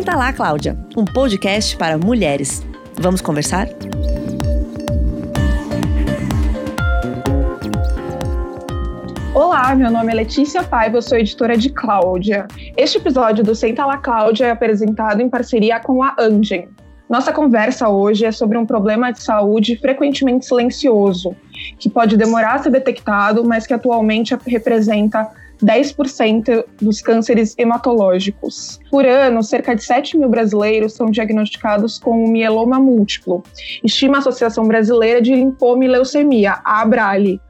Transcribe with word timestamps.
Senta 0.00 0.16
lá, 0.16 0.32
Cláudia, 0.32 0.78
um 0.96 1.04
podcast 1.04 1.76
para 1.76 1.98
mulheres. 1.98 2.66
Vamos 2.98 3.20
conversar? 3.20 3.68
Olá, 9.34 9.74
meu 9.74 9.90
nome 9.90 10.10
é 10.10 10.14
Letícia 10.14 10.62
Paiva, 10.62 10.96
eu 10.96 11.02
sou 11.02 11.18
editora 11.18 11.54
de 11.54 11.68
Cláudia. 11.68 12.48
Este 12.78 12.96
episódio 12.96 13.44
do 13.44 13.54
Senta 13.54 13.84
lá 13.84 13.98
Cláudia 13.98 14.46
é 14.46 14.50
apresentado 14.50 15.20
em 15.20 15.28
parceria 15.28 15.78
com 15.80 16.02
a 16.02 16.16
Angen. 16.18 16.70
Nossa 17.06 17.30
conversa 17.30 17.90
hoje 17.90 18.24
é 18.24 18.32
sobre 18.32 18.56
um 18.56 18.64
problema 18.64 19.12
de 19.12 19.22
saúde 19.22 19.76
frequentemente 19.76 20.46
silencioso, 20.46 21.36
que 21.78 21.90
pode 21.90 22.16
demorar 22.16 22.54
a 22.54 22.58
ser 22.58 22.70
detectado, 22.70 23.44
mas 23.44 23.66
que 23.66 23.74
atualmente 23.74 24.34
representa 24.46 25.30
10% 25.64 26.64
dos 26.80 27.00
cânceres 27.00 27.54
hematológicos. 27.58 28.78
Por 28.90 29.06
ano, 29.06 29.42
cerca 29.42 29.74
de 29.74 29.82
7 29.82 30.18
mil 30.18 30.28
brasileiros 30.28 30.94
são 30.94 31.10
diagnosticados 31.10 31.98
com 31.98 32.28
mieloma 32.28 32.78
múltiplo, 32.78 33.42
estima 33.84 34.16
a 34.16 34.18
Associação 34.20 34.64
Brasileira 34.64 35.20
de 35.20 35.34
Linfoma 35.34 35.84
e 35.84 35.88
Leucemia, 35.88 36.58
a 36.64 36.82
ABRALE. 36.82 37.40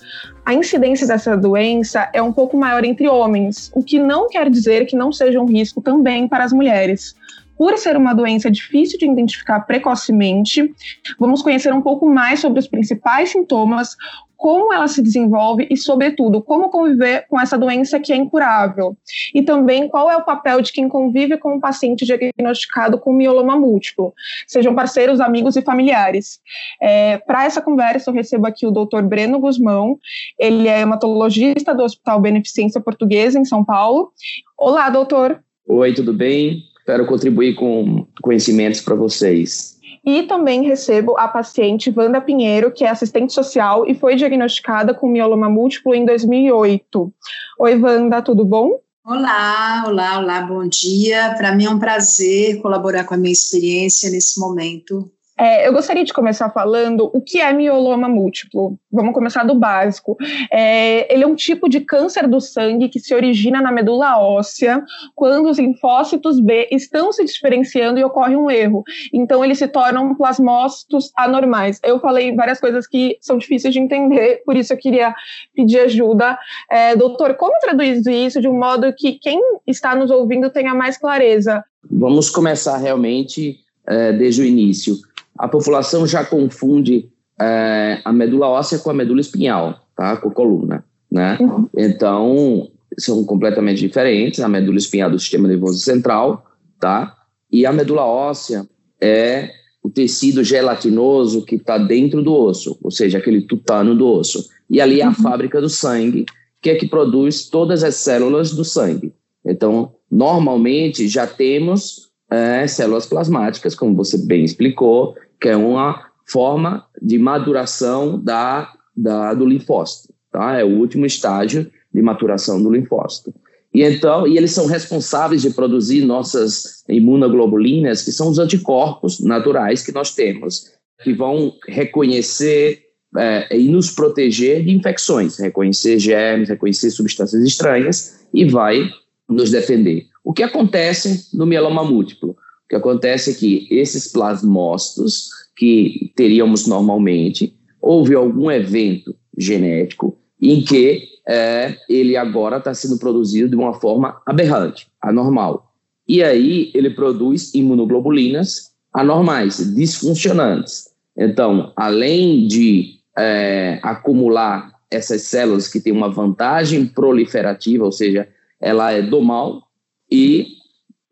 A 0.45 0.55
incidência 0.55 1.07
dessa 1.07 1.37
doença 1.37 2.09
é 2.13 2.21
um 2.21 2.33
pouco 2.33 2.57
maior 2.57 2.85
entre 2.85 3.09
homens, 3.09 3.71
o 3.75 3.83
que 3.83 3.99
não 3.99 4.29
quer 4.29 4.51
dizer 4.51 4.87
que 4.87 4.97
não 4.97 5.13
seja 5.13 5.41
um 5.41 5.47
risco 5.47 5.81
também 5.81 6.27
para 6.27 6.45
as 6.45 6.53
mulheres. 6.53 7.15
Por 7.61 7.77
ser 7.77 7.95
uma 7.95 8.15
doença 8.15 8.51
difícil 8.51 8.99
de 8.99 9.05
identificar 9.05 9.61
precocemente, 9.61 10.75
vamos 11.19 11.43
conhecer 11.43 11.71
um 11.75 11.83
pouco 11.83 12.09
mais 12.09 12.41
sobre 12.41 12.59
os 12.59 12.67
principais 12.67 13.29
sintomas, 13.29 13.99
como 14.35 14.73
ela 14.73 14.89
se 14.89 15.03
desenvolve 15.03 15.67
e, 15.71 15.77
sobretudo, 15.77 16.41
como 16.41 16.71
conviver 16.71 17.27
com 17.29 17.39
essa 17.39 17.59
doença 17.59 18.01
que 18.01 18.15
é 18.15 18.17
incurável. 18.17 18.97
E 19.35 19.43
também 19.43 19.91
qual 19.91 20.11
é 20.11 20.17
o 20.17 20.25
papel 20.25 20.63
de 20.63 20.73
quem 20.73 20.89
convive 20.89 21.37
com 21.37 21.57
um 21.57 21.61
paciente 21.61 22.07
diagnosticado 22.07 22.99
com 22.99 23.13
mieloma 23.13 23.59
múltiplo, 23.59 24.15
sejam 24.47 24.75
parceiros, 24.75 25.21
amigos 25.21 25.55
e 25.55 25.61
familiares. 25.61 26.41
É, 26.81 27.19
Para 27.19 27.45
essa 27.45 27.61
conversa, 27.61 28.09
eu 28.09 28.15
recebo 28.15 28.47
aqui 28.47 28.67
o 28.67 28.71
Dr. 28.71 29.03
Breno 29.03 29.39
Guzmão, 29.39 29.99
ele 30.39 30.67
é 30.67 30.81
hematologista 30.81 31.75
do 31.75 31.83
Hospital 31.83 32.23
Beneficência 32.23 32.81
Portuguesa, 32.81 33.39
em 33.39 33.45
São 33.45 33.63
Paulo. 33.63 34.13
Olá, 34.57 34.89
doutor. 34.89 35.45
Oi, 35.69 35.93
tudo 35.93 36.15
bem? 36.15 36.70
Espero 36.91 37.07
contribuir 37.07 37.55
com 37.55 38.05
conhecimentos 38.21 38.81
para 38.81 38.97
vocês. 38.97 39.79
E 40.05 40.25
também 40.25 40.65
recebo 40.65 41.17
a 41.17 41.29
paciente 41.29 41.95
Wanda 41.97 42.21
Pinheiro, 42.21 42.73
que 42.73 42.85
é 42.85 42.89
assistente 42.89 43.33
social 43.33 43.87
e 43.87 43.95
foi 43.95 44.17
diagnosticada 44.17 44.93
com 44.93 45.09
mieloma 45.09 45.49
múltiplo 45.49 45.95
em 45.95 46.05
2008. 46.05 47.13
Oi, 47.61 47.81
Wanda, 47.81 48.21
tudo 48.21 48.45
bom? 48.45 48.81
Olá, 49.07 49.85
olá, 49.87 50.19
olá, 50.19 50.43
bom 50.43 50.67
dia. 50.67 51.33
Para 51.39 51.55
mim 51.55 51.67
é 51.67 51.71
um 51.71 51.79
prazer 51.79 52.61
colaborar 52.61 53.05
com 53.05 53.15
a 53.15 53.17
minha 53.17 53.33
experiência 53.33 54.11
nesse 54.11 54.41
momento 54.41 55.09
é, 55.41 55.67
eu 55.67 55.73
gostaria 55.73 56.05
de 56.05 56.13
começar 56.13 56.51
falando 56.51 57.11
o 57.15 57.21
que 57.23 57.41
é 57.41 57.51
mioloma 57.51 58.07
múltiplo. 58.11 58.79
Vamos 58.93 59.15
começar 59.15 59.43
do 59.43 59.55
básico. 59.55 60.15
É, 60.53 61.11
ele 61.11 61.25
é 61.25 61.27
um 61.27 61.35
tipo 61.35 61.67
de 61.67 61.81
câncer 61.81 62.29
do 62.29 62.43
sangue 62.43 62.91
que 62.91 63.01
se 63.01 63.15
origina 63.15 63.63
na 63.63 63.73
medula 63.73 64.19
óssea 64.19 64.85
quando 65.15 65.49
os 65.49 65.59
linfócitos 65.59 66.39
B 66.39 66.69
estão 66.71 67.11
se 67.11 67.25
diferenciando 67.25 67.99
e 67.99 68.05
ocorre 68.05 68.37
um 68.37 68.51
erro. 68.51 68.85
Então, 69.15 69.43
eles 69.43 69.57
se 69.57 69.67
tornam 69.67 70.15
plasmócitos 70.15 71.11
anormais. 71.17 71.81
Eu 71.83 71.99
falei 72.01 72.35
várias 72.35 72.61
coisas 72.61 72.87
que 72.87 73.17
são 73.23 73.39
difíceis 73.39 73.73
de 73.73 73.81
entender, 73.81 74.43
por 74.45 74.59
isso 74.59 74.75
eu 74.75 74.77
queria 74.77 75.15
pedir 75.57 75.81
ajuda. 75.81 76.39
É, 76.71 76.95
doutor, 76.95 77.35
como 77.37 77.59
traduzir 77.61 78.27
isso 78.27 78.43
de 78.43 78.49
um 78.49 78.59
modo 78.59 78.93
que 78.93 79.13
quem 79.13 79.41
está 79.67 79.97
nos 79.97 80.11
ouvindo 80.11 80.51
tenha 80.51 80.75
mais 80.75 80.99
clareza? 80.99 81.65
Vamos 81.91 82.29
começar 82.29 82.77
realmente 82.77 83.59
é, 83.89 84.13
desde 84.13 84.43
o 84.43 84.45
início 84.45 84.97
a 85.41 85.49
população 85.49 86.07
já 86.07 86.23
confunde 86.23 87.09
é, 87.41 87.99
a 88.05 88.13
medula 88.13 88.47
óssea 88.47 88.79
com 88.79 88.91
a 88.91 88.95
medula 88.95 89.21
espinhal, 89.21 89.87
tá? 89.97 90.19
Com 90.19 90.29
a 90.29 90.33
coluna, 90.33 90.85
né? 91.11 91.39
Uhum. 91.41 91.67
Então, 91.79 92.71
são 92.99 93.25
completamente 93.25 93.79
diferentes. 93.79 94.41
A 94.41 94.49
medula 94.49 94.77
espinhal 94.77 95.11
do 95.11 95.19
sistema 95.19 95.49
nervoso 95.49 95.79
central, 95.79 96.45
tá? 96.79 97.17
E 97.51 97.65
a 97.65 97.73
medula 97.73 98.05
óssea 98.05 98.69
é 99.01 99.51
o 99.83 99.89
tecido 99.89 100.45
gelatinoso 100.45 101.43
que 101.47 101.55
está 101.55 101.79
dentro 101.79 102.23
do 102.23 102.35
osso, 102.35 102.79
ou 102.83 102.91
seja, 102.91 103.17
aquele 103.17 103.41
tutano 103.41 103.97
do 103.97 104.07
osso. 104.07 104.47
E 104.69 104.79
ali 104.79 105.01
é 105.01 105.05
a 105.05 105.09
uhum. 105.09 105.15
fábrica 105.15 105.59
do 105.59 105.71
sangue, 105.71 106.27
que 106.61 106.69
é 106.69 106.75
que 106.75 106.87
produz 106.87 107.49
todas 107.49 107.83
as 107.83 107.95
células 107.95 108.53
do 108.53 108.63
sangue. 108.63 109.15
Então, 109.43 109.93
normalmente 110.11 111.09
já 111.09 111.27
temos 111.27 112.11
é, 112.31 112.67
células 112.67 113.07
plasmáticas, 113.07 113.75
como 113.75 113.97
você 113.97 114.19
bem 114.19 114.45
explicou, 114.45 115.17
que 115.41 115.49
é 115.49 115.57
uma 115.57 116.05
forma 116.27 116.87
de 117.01 117.19
maduração 117.19 118.23
da, 118.23 118.73
da, 118.97 119.35
do 119.35 119.45
linfócito, 119.45 120.13
tá? 120.31 120.59
É 120.59 120.65
o 120.65 120.79
último 120.79 121.07
estágio 121.07 121.71
de 121.93 122.03
maturação 122.03 122.63
do 122.63 122.71
linfócito. 122.71 123.35
E 123.73 123.83
então, 123.83 124.27
e 124.27 124.37
eles 124.37 124.51
são 124.51 124.67
responsáveis 124.67 125.43
de 125.43 125.51
produzir 125.51 126.05
nossas 126.05 126.85
imunoglobulinas, 126.89 128.03
que 128.03 128.13
são 128.13 128.29
os 128.29 128.39
anticorpos 128.39 129.21
naturais 129.21 129.85
que 129.85 129.93
nós 129.93 130.15
temos, 130.15 130.73
que 131.03 131.13
vão 131.13 131.55
reconhecer 131.69 132.83
é, 133.17 133.57
e 133.57 133.69
nos 133.69 133.91
proteger 133.91 134.65
de 134.65 134.71
infecções, 134.71 135.39
reconhecer 135.39 135.99
germes, 135.99 136.49
reconhecer 136.49 136.91
substâncias 136.91 137.43
estranhas 137.45 138.21
e 138.35 138.45
vai 138.45 138.89
nos 139.29 139.51
defender. 139.51 140.07
O 140.25 140.33
que 140.33 140.43
acontece 140.43 141.29
no 141.33 141.47
mieloma 141.47 141.85
múltiplo? 141.85 142.30
Que 142.71 142.77
acontece 142.77 143.33
é 143.33 143.35
que 143.35 143.67
esses 143.69 144.07
plasmócitos 144.13 145.29
que 145.57 146.13
teríamos 146.15 146.69
normalmente, 146.69 147.53
houve 147.83 148.15
algum 148.15 148.49
evento 148.49 149.15
genético 149.37 150.17
em 150.41 150.63
que 150.63 151.03
é, 151.29 151.77
ele 151.89 152.17
agora 152.17 152.59
está 152.59 152.73
sendo 152.73 152.99
produzido 152.99 153.49
de 153.49 153.57
uma 153.57 153.75
forma 153.75 154.23
aberrante, 154.25 154.87
anormal. 155.03 155.73
E 156.07 156.23
aí 156.23 156.71
ele 156.73 156.91
produz 156.91 157.53
imunoglobulinas 157.55 158.71
anormais, 158.95 159.75
disfuncionantes. 159.75 160.91
Então, 161.17 161.73
além 161.77 162.47
de 162.47 163.01
é, 163.19 163.81
acumular 163.83 164.73
essas 164.89 165.23
células 165.23 165.67
que 165.67 165.81
têm 165.81 165.93
uma 165.93 166.09
vantagem 166.09 166.87
proliferativa, 166.87 167.85
ou 167.85 167.93
seja, 167.93 168.29
ela 168.61 168.93
é 168.93 169.03
do 169.03 169.21
mal, 169.21 169.63
e 170.11 170.60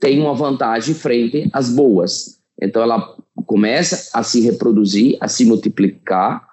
tem 0.01 0.21
uma 0.21 0.35
vantagem 0.35 0.95
frente 0.95 1.49
às 1.53 1.71
boas. 1.71 2.39
Então, 2.61 2.83
ela 2.83 3.17
começa 3.47 4.11
a 4.17 4.23
se 4.23 4.41
reproduzir, 4.41 5.17
a 5.21 5.29
se 5.29 5.45
multiplicar 5.45 6.47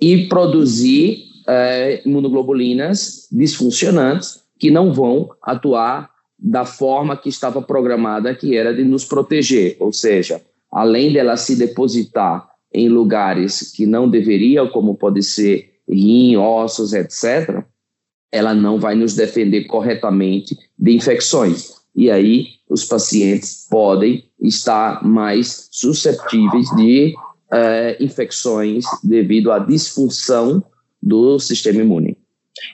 e 0.00 0.26
produzir 0.26 1.24
é, 1.46 2.02
imunoglobulinas 2.04 3.28
disfuncionantes 3.30 4.42
que 4.58 4.70
não 4.70 4.92
vão 4.92 5.30
atuar 5.42 6.10
da 6.38 6.64
forma 6.64 7.16
que 7.16 7.28
estava 7.28 7.62
programada, 7.62 8.34
que 8.34 8.56
era 8.56 8.74
de 8.74 8.84
nos 8.84 9.04
proteger. 9.04 9.76
Ou 9.80 9.92
seja, 9.92 10.42
além 10.70 11.12
dela 11.12 11.36
se 11.36 11.56
depositar 11.56 12.48
em 12.72 12.88
lugares 12.88 13.72
que 13.72 13.86
não 13.86 14.08
deveriam, 14.08 14.68
como 14.68 14.96
pode 14.96 15.22
ser 15.22 15.74
rim, 15.88 16.36
ossos, 16.36 16.92
etc., 16.92 17.64
ela 18.32 18.52
não 18.52 18.80
vai 18.80 18.96
nos 18.96 19.14
defender 19.14 19.64
corretamente 19.64 20.58
de 20.76 20.92
infecções. 20.92 21.83
E 21.94 22.10
aí 22.10 22.46
os 22.68 22.84
pacientes 22.84 23.66
podem 23.70 24.24
estar 24.40 25.04
mais 25.04 25.68
susceptíveis 25.70 26.68
de 26.76 27.14
uh, 27.52 28.02
infecções 28.02 28.84
devido 29.02 29.52
à 29.52 29.58
disfunção 29.58 30.62
do 31.02 31.38
sistema 31.38 31.80
imune. 31.80 32.16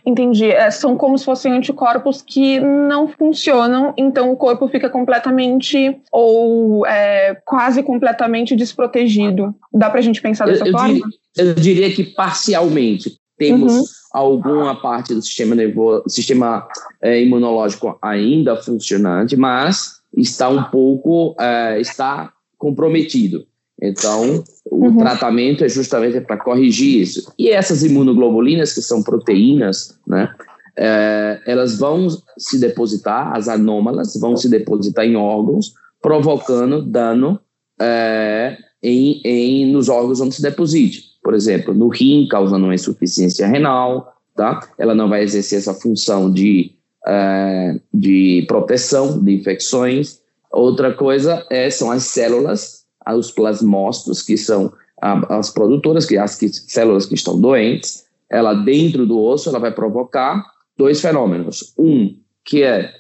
Entendi. 0.04 0.50
É, 0.50 0.70
são 0.70 0.96
como 0.96 1.16
se 1.18 1.24
fossem 1.24 1.52
anticorpos 1.52 2.22
que 2.22 2.60
não 2.60 3.08
funcionam, 3.08 3.94
então 3.96 4.30
o 4.30 4.36
corpo 4.36 4.68
fica 4.68 4.88
completamente 4.88 5.96
ou 6.12 6.86
é, 6.86 7.34
quase 7.44 7.82
completamente 7.82 8.54
desprotegido. 8.54 9.54
Dá 9.72 9.90
para 9.90 10.00
a 10.00 10.02
gente 10.02 10.20
pensar 10.20 10.46
dessa 10.46 10.64
eu, 10.64 10.66
eu 10.66 10.72
forma? 10.72 10.94
Diria, 10.94 11.10
eu 11.36 11.54
diria 11.54 11.92
que 11.92 12.04
parcialmente. 12.04 13.19
Temos 13.40 13.72
uhum. 13.72 13.84
alguma 14.12 14.78
parte 14.82 15.14
do 15.14 15.22
sistema 15.22 15.54
nervoso, 15.54 16.04
sistema 16.08 16.68
é, 17.00 17.22
imunológico 17.22 17.98
ainda 18.02 18.54
funcionante, 18.54 19.34
mas 19.34 20.02
está 20.14 20.50
um 20.50 20.64
pouco 20.64 21.34
é, 21.40 21.80
está 21.80 22.30
comprometido. 22.58 23.46
Então, 23.82 24.44
o 24.70 24.88
uhum. 24.88 24.98
tratamento 24.98 25.64
é 25.64 25.70
justamente 25.70 26.20
para 26.20 26.36
corrigir 26.36 27.00
isso. 27.00 27.32
E 27.38 27.48
essas 27.48 27.82
imunoglobulinas, 27.82 28.74
que 28.74 28.82
são 28.82 29.02
proteínas, 29.02 29.98
né, 30.06 30.30
é, 30.76 31.40
elas 31.46 31.78
vão 31.78 32.08
se 32.36 32.60
depositar, 32.60 33.34
as 33.34 33.48
anômalas 33.48 34.14
vão 34.20 34.36
se 34.36 34.50
depositar 34.50 35.06
em 35.06 35.16
órgãos, 35.16 35.72
provocando 36.02 36.82
dano 36.82 37.40
é, 37.80 38.58
em, 38.82 39.22
em, 39.24 39.72
nos 39.72 39.88
órgãos 39.88 40.20
onde 40.20 40.34
se 40.34 40.42
deposite 40.42 41.09
por 41.22 41.34
exemplo, 41.34 41.74
no 41.74 41.88
rim, 41.88 42.26
causando 42.28 42.64
uma 42.64 42.74
insuficiência 42.74 43.46
renal, 43.46 44.14
tá? 44.36 44.60
Ela 44.78 44.94
não 44.94 45.08
vai 45.08 45.22
exercer 45.22 45.58
essa 45.58 45.74
função 45.74 46.30
de, 46.30 46.72
uh, 47.06 47.80
de 47.92 48.44
proteção 48.48 49.22
de 49.22 49.34
infecções 49.34 50.20
Outra 50.50 50.92
coisa 50.92 51.46
é, 51.48 51.70
são 51.70 51.90
as 51.90 52.04
células, 52.04 52.84
os 53.06 53.30
plasmócitos, 53.30 54.20
que 54.22 54.36
são 54.36 54.72
as 55.00 55.50
produtoras, 55.50 56.04
que 56.04 56.18
as 56.18 56.36
que, 56.36 56.48
células 56.48 57.06
que 57.06 57.14
estão 57.14 57.40
doentes, 57.40 58.04
ela 58.28 58.52
dentro 58.52 59.06
do 59.06 59.18
osso, 59.20 59.48
ela 59.48 59.58
vai 59.58 59.72
provocar 59.72 60.44
dois 60.76 61.00
fenômenos. 61.00 61.72
Um, 61.78 62.16
que 62.44 62.62
é 62.62 62.92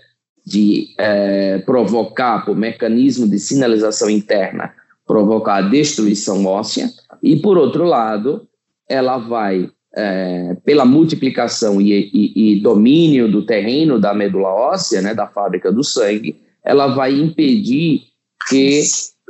de 0.46 0.94
é, 0.96 1.58
provocar, 1.58 2.44
por 2.44 2.56
mecanismo 2.56 3.28
de 3.28 3.38
sinalização 3.38 4.08
interna, 4.08 4.72
provocar 5.06 5.56
a 5.56 5.68
destruição 5.68 6.46
óssea, 6.46 6.88
e, 7.22 7.36
por 7.36 7.58
outro 7.58 7.84
lado, 7.84 8.46
ela 8.88 9.18
vai, 9.18 9.70
é, 9.94 10.56
pela 10.64 10.84
multiplicação 10.84 11.80
e, 11.80 12.10
e, 12.12 12.52
e, 12.54 12.60
domínio 12.60 13.30
do 13.30 13.44
terreno 13.44 13.98
da 13.98 14.14
medula 14.14 14.48
óssea, 14.48 15.00
né, 15.00 15.14
da 15.14 15.26
fábrica 15.26 15.70
do 15.72 15.84
sangue, 15.84 16.40
ela 16.64 16.88
vai 16.88 17.12
impedir 17.12 18.02
que 18.48 18.82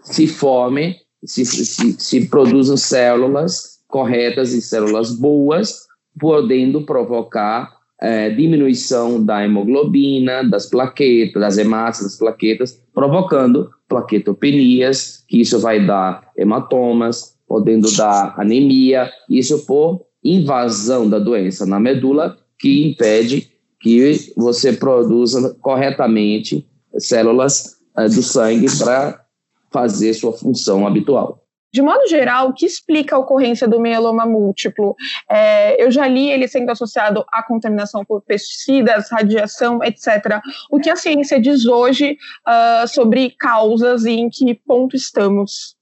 se 0.02 0.26
formem, 0.26 0.96
se, 1.24 1.44
se, 1.44 1.92
se 1.98 2.28
produzam 2.28 2.76
células 2.76 3.80
corretas 3.90 4.52
e 4.52 4.62
células 4.62 5.10
boas, 5.10 5.86
podendo 6.18 6.82
provocar 6.82 7.70
é, 8.00 8.30
diminuição 8.30 9.22
da 9.22 9.44
hemoglobina, 9.44 10.42
das 10.42 10.66
plaquetas, 10.66 11.40
das 11.40 11.58
hemácias, 11.58 12.06
das 12.06 12.18
plaquetas, 12.18 12.82
provocando 12.94 13.70
plaquetopenias, 13.88 15.24
que 15.28 15.40
isso 15.40 15.58
vai 15.58 15.84
dar 15.84 16.30
hematomas, 16.36 17.36
podendo 17.50 17.90
dar 17.96 18.36
anemia, 18.38 19.10
isso 19.28 19.66
por 19.66 20.06
invasão 20.22 21.10
da 21.10 21.18
doença 21.18 21.66
na 21.66 21.80
medula, 21.80 22.36
que 22.56 22.86
impede 22.86 23.50
que 23.80 24.32
você 24.36 24.72
produza 24.72 25.56
corretamente 25.60 26.64
células 26.96 27.78
é, 27.98 28.04
do 28.04 28.22
sangue 28.22 28.68
para 28.78 29.24
fazer 29.72 30.14
sua 30.14 30.32
função 30.32 30.86
habitual. 30.86 31.42
De 31.74 31.82
modo 31.82 32.06
geral, 32.06 32.50
o 32.50 32.52
que 32.52 32.66
explica 32.66 33.16
a 33.16 33.18
ocorrência 33.18 33.66
do 33.66 33.80
mieloma 33.80 34.24
múltiplo? 34.26 34.94
É, 35.28 35.82
eu 35.82 35.90
já 35.90 36.06
li 36.06 36.30
ele 36.30 36.46
sendo 36.46 36.70
associado 36.70 37.24
à 37.32 37.42
contaminação 37.42 38.04
por 38.04 38.22
pesticidas, 38.22 39.10
radiação, 39.10 39.82
etc. 39.82 40.40
O 40.70 40.78
que 40.78 40.90
a 40.90 40.94
ciência 40.94 41.40
diz 41.40 41.66
hoje 41.66 42.16
uh, 42.46 42.86
sobre 42.86 43.30
causas 43.30 44.04
e 44.04 44.12
em 44.12 44.30
que 44.30 44.54
ponto 44.54 44.94
estamos? 44.94 45.79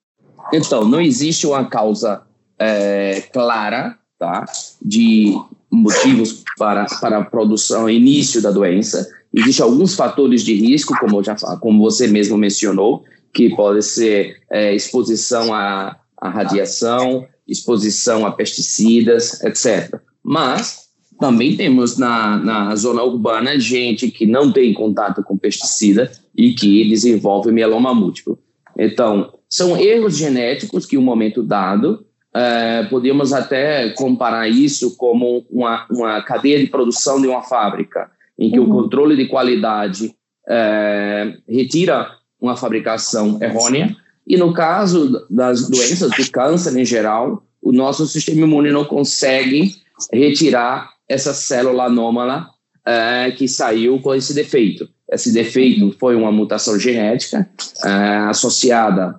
Então, 0.53 0.87
não 0.87 1.01
existe 1.01 1.47
uma 1.47 1.65
causa 1.65 2.23
é, 2.59 3.23
clara 3.33 3.99
tá, 4.19 4.45
de 4.83 5.39
motivos 5.71 6.43
para, 6.57 6.87
para 7.01 7.19
a 7.19 7.25
produção, 7.25 7.89
início 7.89 8.43
da 8.43 8.51
doença. 8.51 9.09
Existem 9.33 9.65
alguns 9.65 9.95
fatores 9.95 10.43
de 10.43 10.55
risco, 10.55 10.95
como, 10.99 11.23
já, 11.23 11.37
como 11.61 11.83
você 11.83 12.07
mesmo 12.07 12.37
mencionou, 12.37 13.05
que 13.33 13.55
pode 13.55 13.83
ser 13.83 14.41
é, 14.51 14.75
exposição 14.75 15.55
à, 15.55 15.97
à 16.17 16.29
radiação, 16.29 17.27
exposição 17.47 18.27
a 18.27 18.33
pesticidas, 18.33 19.43
etc. 19.45 20.01
Mas 20.23 20.89
também 21.21 21.57
temos 21.57 21.97
na, 21.99 22.37
na 22.39 22.77
zona 22.77 23.03
urbana 23.03 23.59
gente 23.59 24.11
que 24.11 24.27
não 24.27 24.53
tem 24.53 24.73
contato 24.73 25.23
com 25.23 25.37
pesticida 25.37 26.11
e 26.37 26.53
que 26.53 26.89
desenvolve 26.89 27.51
mieloma 27.51 27.95
múltiplo. 27.95 28.39
Então, 28.79 29.33
são 29.49 29.77
erros 29.77 30.17
genéticos 30.17 30.85
que, 30.85 30.97
em 30.97 30.99
um 30.99 31.03
momento 31.03 31.43
dado, 31.43 32.05
é, 32.35 32.85
podemos 32.85 33.33
até 33.33 33.91
comparar 33.91 34.49
isso 34.49 34.97
como 34.97 35.47
uma, 35.51 35.87
uma 35.91 36.23
cadeia 36.23 36.59
de 36.59 36.67
produção 36.67 37.21
de 37.21 37.27
uma 37.27 37.43
fábrica, 37.43 38.11
em 38.39 38.51
que 38.51 38.59
uhum. 38.59 38.67
o 38.67 38.71
controle 38.71 39.17
de 39.17 39.27
qualidade 39.27 40.15
é, 40.49 41.35
retira 41.49 42.11
uma 42.41 42.57
fabricação 42.57 43.39
errônea. 43.43 43.97
E 44.27 44.37
no 44.37 44.53
caso 44.53 45.27
das 45.31 45.69
doenças 45.69 46.11
do 46.11 46.31
câncer 46.31 46.77
em 46.77 46.85
geral, 46.85 47.43
o 47.63 47.73
nosso 47.73 48.07
sistema 48.07 48.43
imune 48.43 48.71
não 48.71 48.85
consegue 48.85 49.75
retirar 50.13 50.91
essa 51.09 51.33
célula 51.33 51.85
anômala 51.85 52.49
é, 52.87 53.31
que 53.33 53.49
saiu 53.49 54.01
com 54.01 54.15
esse 54.15 54.35
defeito. 54.35 54.89
Esse 55.11 55.33
defeito 55.33 55.97
foi 55.99 56.15
uma 56.15 56.31
mutação 56.31 56.79
genética 56.79 57.49
é, 57.85 57.89
associada 58.29 59.19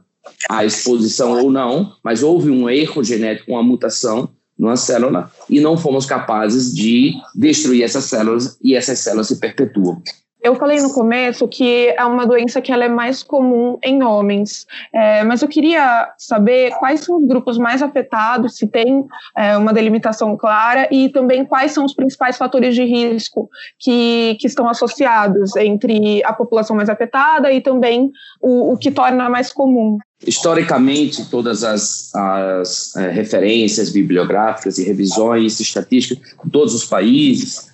à 0.50 0.66
exposição 0.66 1.42
ou 1.42 1.52
não, 1.52 1.94
mas 2.04 2.24
houve 2.24 2.50
um 2.50 2.70
erro 2.70 3.04
genético, 3.04 3.52
uma 3.52 3.64
mutação 3.64 4.30
numa 4.58 4.76
célula 4.76 5.32
e 5.50 5.60
não 5.62 5.78
fomos 5.78 6.06
capazes 6.06 6.74
de 6.74 7.14
destruir 7.34 7.84
essas 7.84 8.06
células 8.06 8.58
e 8.62 8.76
essas 8.76 9.00
células 9.00 9.28
se 9.28 9.40
perpetuam. 9.40 10.02
Eu 10.42 10.56
falei 10.56 10.80
no 10.80 10.94
começo 10.94 11.48
que 11.50 11.90
é 11.90 12.06
uma 12.06 12.26
doença 12.26 12.62
que 12.62 12.72
ela 12.72 12.86
é 12.86 12.90
mais 12.90 13.22
comum 13.22 13.78
em 13.84 14.02
homens, 14.02 14.66
é, 14.94 15.22
mas 15.26 15.42
eu 15.42 15.50
queria 15.50 16.14
saber 16.18 16.72
quais 16.80 17.02
são 17.02 17.18
os 17.18 17.28
grupos 17.28 17.58
mais 17.58 17.82
afetados, 17.82 18.56
se 18.56 18.66
tem 18.66 19.06
é, 19.38 19.58
uma 19.58 19.74
delimitação 19.74 20.38
clara, 20.38 20.88
e 20.92 21.10
também 21.10 21.44
quais 21.44 21.74
são 21.74 21.84
os 21.84 21.94
principais 21.94 22.38
fatores 22.38 22.74
de 22.74 22.86
risco 22.86 23.50
que, 23.78 24.38
que 24.40 24.48
estão 24.48 24.70
associados 24.70 25.58
entre 25.58 26.24
a 26.24 26.32
população 26.32 26.74
mais 26.74 26.90
afetada 26.90 27.52
e 27.52 27.60
também 27.60 28.10
o, 28.42 28.72
o 28.72 28.78
que 28.78 28.92
torna 28.92 29.30
mais 29.30 29.52
comum. 29.52 29.98
Historicamente, 30.26 31.30
todas 31.30 31.66
as, 31.66 32.16
as 32.16 32.96
é, 32.96 33.10
referências 33.10 33.90
bibliográficas 33.90 34.78
e 34.78 34.86
revisões 34.86 35.60
estatísticas 35.60 36.36
todos 36.50 36.74
os 36.74 36.86
países 36.86 37.70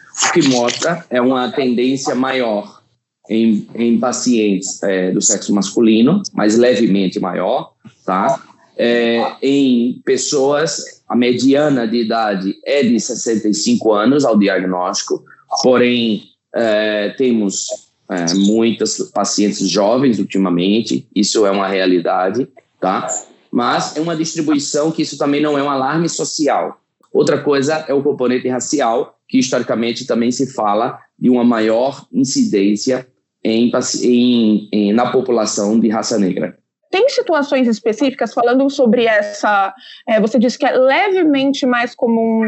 mostra 0.49 1.05
é 1.09 1.21
uma 1.21 1.51
tendência 1.51 2.15
maior 2.15 2.81
em, 3.29 3.67
em 3.75 3.99
pacientes 3.99 4.81
é, 4.83 5.11
do 5.11 5.21
sexo 5.21 5.53
masculino, 5.53 6.21
mas 6.33 6.57
levemente 6.57 7.19
maior, 7.19 7.73
tá? 8.05 8.41
É, 8.77 9.35
em 9.41 10.01
pessoas, 10.05 11.01
a 11.07 11.15
mediana 11.15 11.87
de 11.87 11.97
idade 11.97 12.55
é 12.65 12.83
de 12.83 12.99
65 12.99 13.93
anos 13.93 14.25
ao 14.25 14.37
diagnóstico, 14.37 15.23
porém, 15.63 16.23
é, 16.53 17.09
temos 17.17 17.67
é, 18.09 18.33
muitas 18.35 18.97
pacientes 19.11 19.67
jovens 19.69 20.19
ultimamente, 20.19 21.07
isso 21.15 21.45
é 21.45 21.51
uma 21.51 21.67
realidade, 21.67 22.47
tá? 22.79 23.07
Mas 23.51 23.95
é 23.95 24.01
uma 24.01 24.15
distribuição 24.15 24.91
que 24.91 25.01
isso 25.01 25.17
também 25.17 25.41
não 25.41 25.57
é 25.57 25.63
um 25.63 25.69
alarme 25.69 26.09
social. 26.09 26.79
Outra 27.11 27.41
coisa 27.41 27.85
é 27.87 27.93
o 27.93 28.03
componente 28.03 28.47
racial, 28.49 29.14
que 29.27 29.39
historicamente 29.39 30.05
também 30.05 30.31
se 30.31 30.53
fala 30.53 30.99
de 31.17 31.29
uma 31.29 31.43
maior 31.43 32.05
incidência 32.11 33.07
em, 33.43 33.71
em, 34.03 34.69
em, 34.71 34.93
na 34.93 35.11
população 35.11 35.79
de 35.79 35.89
raça 35.89 36.17
negra. 36.17 36.57
Tem 36.91 37.09
situações 37.09 37.67
específicas 37.67 38.33
falando 38.33 38.69
sobre 38.69 39.05
essa. 39.05 39.73
É, 40.07 40.19
você 40.19 40.39
disse 40.39 40.57
que 40.57 40.65
é 40.65 40.71
levemente 40.71 41.65
mais 41.65 41.93
comum 41.93 42.47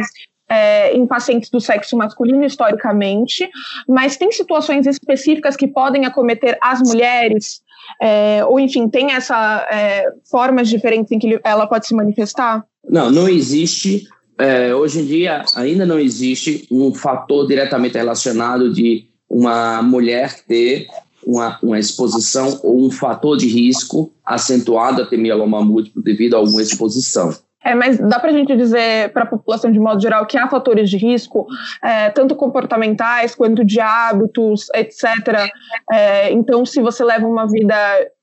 é, 0.50 0.94
em 0.94 1.06
pacientes 1.06 1.50
do 1.50 1.60
sexo 1.60 1.98
masculino 1.98 2.46
historicamente, 2.46 3.50
mas 3.88 4.18
tem 4.18 4.32
situações 4.32 4.88
específicas 4.88 5.56
que 5.56 5.68
podem 5.68 6.06
acometer 6.06 6.58
as 6.62 6.82
mulheres, 6.82 7.62
é, 8.02 8.44
ou 8.46 8.60
enfim, 8.60 8.88
tem 8.88 9.12
essa 9.12 9.68
é, 9.70 10.12
formas 10.30 10.70
diferentes 10.70 11.12
em 11.12 11.20
que 11.20 11.40
ela 11.44 11.68
pode 11.68 11.88
se 11.88 11.96
manifestar? 11.96 12.66
Não, 12.90 13.12
não 13.12 13.28
existe 13.28 14.08
é, 14.38 14.74
hoje 14.74 15.00
em 15.00 15.06
dia 15.06 15.44
ainda 15.56 15.86
não 15.86 16.00
existe 16.00 16.68
um 16.72 16.94
fator 16.94 17.48
diretamente 17.48 17.98
relacionado 17.98 18.72
de 18.72 19.08
uma 19.30 19.82
mulher 19.82 20.34
ter 20.48 20.88
uma, 21.26 21.60
uma 21.62 21.80
exposição 21.80 22.60
ou 22.64 22.86
um 22.86 22.92
fator 22.92 23.36
de 23.38 23.48
risco 23.48 24.14
acentuado 24.26 25.02
a 25.02 25.06
ter 25.06 25.18
mieloma 25.18 25.64
múltiplo 25.64 26.02
devido 26.02 26.36
a 26.36 26.38
alguma 26.38 26.62
exposição. 26.62 27.36
É, 27.64 27.76
mas 27.76 27.98
dá 27.98 28.18
para 28.18 28.30
a 28.30 28.34
gente 28.34 28.56
dizer 28.56 29.12
para 29.12 29.24
a 29.24 29.26
população 29.26 29.70
de 29.70 29.80
modo 29.80 30.02
geral 30.02 30.26
que 30.26 30.38
há 30.38 30.48
fatores 30.48 30.90
de 30.90 30.96
risco, 30.96 31.46
é, 31.84 32.10
tanto 32.12 32.34
comportamentais 32.34 33.36
quanto 33.36 33.66
de 33.66 33.82
hábitos, 33.82 34.68
etc. 34.74 35.50
É, 35.92 36.32
então, 36.32 36.66
se 36.66 36.82
você 36.82 37.04
leva 37.04 37.28
uma 37.28 37.46
vida 37.46 37.76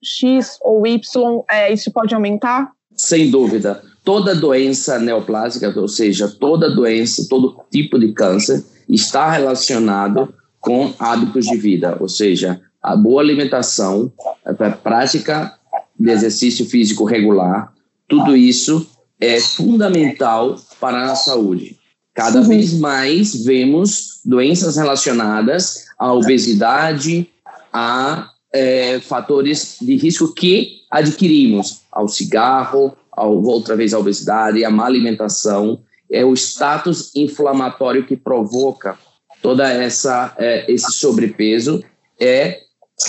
X 0.02 0.58
ou 0.62 0.86
Y, 0.86 1.42
é, 1.50 1.70
isso 1.70 1.92
pode 1.92 2.14
aumentar? 2.14 2.70
Sem 2.96 3.30
dúvida 3.30 3.82
toda 4.04 4.34
doença 4.34 4.98
neoplásica, 4.98 5.72
ou 5.80 5.88
seja, 5.88 6.28
toda 6.28 6.74
doença, 6.74 7.26
todo 7.28 7.56
tipo 7.70 7.98
de 7.98 8.12
câncer, 8.12 8.62
está 8.88 9.30
relacionado 9.30 10.32
com 10.60 10.92
hábitos 10.98 11.46
de 11.46 11.56
vida, 11.56 11.96
ou 11.98 12.08
seja, 12.08 12.60
a 12.82 12.94
boa 12.94 13.22
alimentação, 13.22 14.12
a 14.44 14.52
prática 14.70 15.54
de 15.98 16.10
exercício 16.10 16.66
físico 16.66 17.04
regular, 17.04 17.72
tudo 18.06 18.36
isso 18.36 18.86
é 19.18 19.40
fundamental 19.40 20.56
para 20.78 21.10
a 21.10 21.16
saúde. 21.16 21.78
Cada 22.12 22.40
uhum. 22.40 22.48
vez 22.48 22.78
mais 22.78 23.44
vemos 23.44 24.20
doenças 24.24 24.76
relacionadas 24.76 25.86
à 25.98 26.12
obesidade, 26.12 27.28
a 27.72 28.30
é, 28.52 29.00
fatores 29.00 29.78
de 29.80 29.96
risco 29.96 30.32
que 30.32 30.82
adquirimos, 30.90 31.80
ao 31.90 32.06
cigarro, 32.06 32.96
outra 33.16 33.76
vez 33.76 33.94
a 33.94 33.98
obesidade, 33.98 34.64
a 34.64 34.70
má 34.70 34.86
alimentação, 34.86 35.80
é 36.10 36.24
o 36.24 36.34
status 36.34 37.14
inflamatório 37.14 38.06
que 38.06 38.16
provoca 38.16 38.98
toda 39.42 39.68
essa 39.68 40.34
é, 40.38 40.70
esse 40.72 40.92
sobrepeso 40.92 41.82
é 42.20 42.60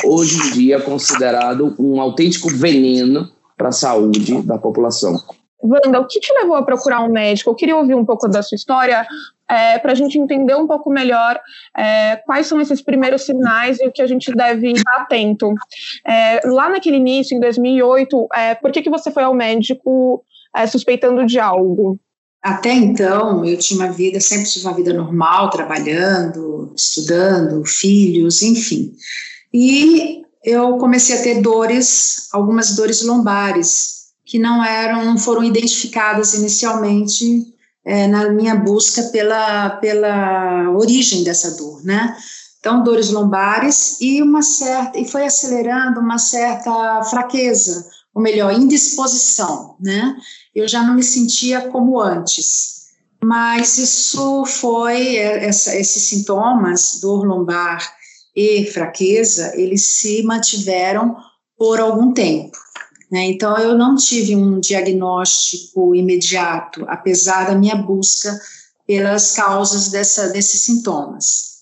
hoje 0.03 0.37
em 0.37 0.51
dia 0.51 0.81
considerado 0.81 1.75
um 1.79 2.01
autêntico 2.01 2.49
veneno 2.49 3.31
para 3.57 3.69
a 3.69 3.71
saúde 3.71 4.41
da 4.41 4.57
população. 4.57 5.17
Wanda, 5.63 5.99
o 5.99 6.07
que 6.07 6.19
te 6.19 6.33
levou 6.33 6.55
a 6.55 6.63
procurar 6.63 7.01
um 7.03 7.11
médico? 7.11 7.49
Eu 7.49 7.55
queria 7.55 7.77
ouvir 7.77 7.95
um 7.95 8.05
pouco 8.05 8.27
da 8.27 8.43
sua 8.43 8.55
história 8.55 9.07
é, 9.49 9.77
para 9.79 9.91
a 9.91 9.95
gente 9.95 10.17
entender 10.17 10.55
um 10.55 10.67
pouco 10.67 10.89
melhor 10.89 11.39
é, 11.75 12.17
quais 12.25 12.47
são 12.47 12.59
esses 12.59 12.81
primeiros 12.81 13.23
sinais 13.23 13.79
e 13.79 13.87
o 13.87 13.91
que 13.91 14.01
a 14.01 14.07
gente 14.07 14.33
deve 14.33 14.71
estar 14.71 15.01
atento. 15.01 15.53
É, 16.05 16.41
lá 16.45 16.69
naquele 16.69 16.97
início, 16.97 17.35
em 17.35 17.39
2008, 17.39 18.27
é, 18.33 18.55
por 18.55 18.71
que, 18.71 18.81
que 18.81 18.89
você 18.89 19.11
foi 19.11 19.23
ao 19.23 19.33
médico 19.33 20.23
é, 20.55 20.65
suspeitando 20.67 21.25
de 21.25 21.39
algo? 21.39 21.99
Até 22.41 22.71
então, 22.71 23.43
eu 23.43 23.57
tinha 23.57 23.79
uma 23.79 23.91
vida, 23.91 24.19
sempre 24.19 24.45
tive 24.45 24.67
uma 24.67 24.75
vida 24.75 24.93
normal, 24.93 25.49
trabalhando, 25.49 26.71
estudando, 26.75 27.65
filhos, 27.65 28.43
enfim. 28.43 28.93
E 29.51 30.21
eu 30.43 30.77
comecei 30.77 31.17
a 31.17 31.23
ter 31.23 31.41
dores, 31.41 32.29
algumas 32.31 32.75
dores 32.75 33.03
lombares, 33.03 33.95
que 34.23 34.37
não 34.37 34.63
eram, 34.63 35.03
não 35.03 35.17
foram 35.17 35.43
identificadas 35.43 36.35
inicialmente 36.35 37.54
é, 37.85 38.07
na 38.07 38.29
minha 38.29 38.55
busca 38.55 39.03
pela, 39.03 39.69
pela 39.77 40.71
origem 40.71 41.23
dessa 41.23 41.51
dor, 41.55 41.83
né? 41.83 42.17
Então, 42.59 42.83
dores 42.83 43.11
lombares 43.11 43.97
e 44.01 44.23
uma 44.23 44.41
certa, 44.41 44.97
e 44.97 45.05
foi 45.05 45.25
acelerando 45.25 45.99
uma 45.99 46.17
certa 46.17 47.03
fraqueza, 47.03 47.87
ou 48.11 48.23
melhor, 48.23 48.51
indisposição, 48.53 49.75
né? 49.79 50.15
Eu 50.53 50.67
já 50.67 50.81
não 50.81 50.95
me 50.95 51.03
sentia 51.03 51.69
como 51.69 52.01
antes. 52.01 52.85
Mas 53.23 53.77
isso 53.77 54.45
foi, 54.45 55.17
é, 55.17 55.45
essa, 55.45 55.75
esses 55.75 56.09
sintomas, 56.09 56.99
dor 57.01 57.23
lombar 57.23 57.79
e 58.35 58.65
fraqueza, 58.65 59.53
eles 59.55 59.99
se 59.99 60.23
mantiveram 60.23 61.15
por 61.57 61.79
algum 61.79 62.13
tempo. 62.13 62.57
Né? 63.11 63.25
Então, 63.25 63.57
eu 63.57 63.77
não 63.77 63.95
tive 63.95 64.35
um 64.35 64.59
diagnóstico 64.59 65.95
imediato, 65.95 66.85
apesar 66.87 67.47
da 67.47 67.55
minha 67.55 67.75
busca 67.75 68.37
pelas 68.87 69.31
causas 69.31 69.89
dessa, 69.89 70.29
desses 70.29 70.61
sintomas. 70.61 71.55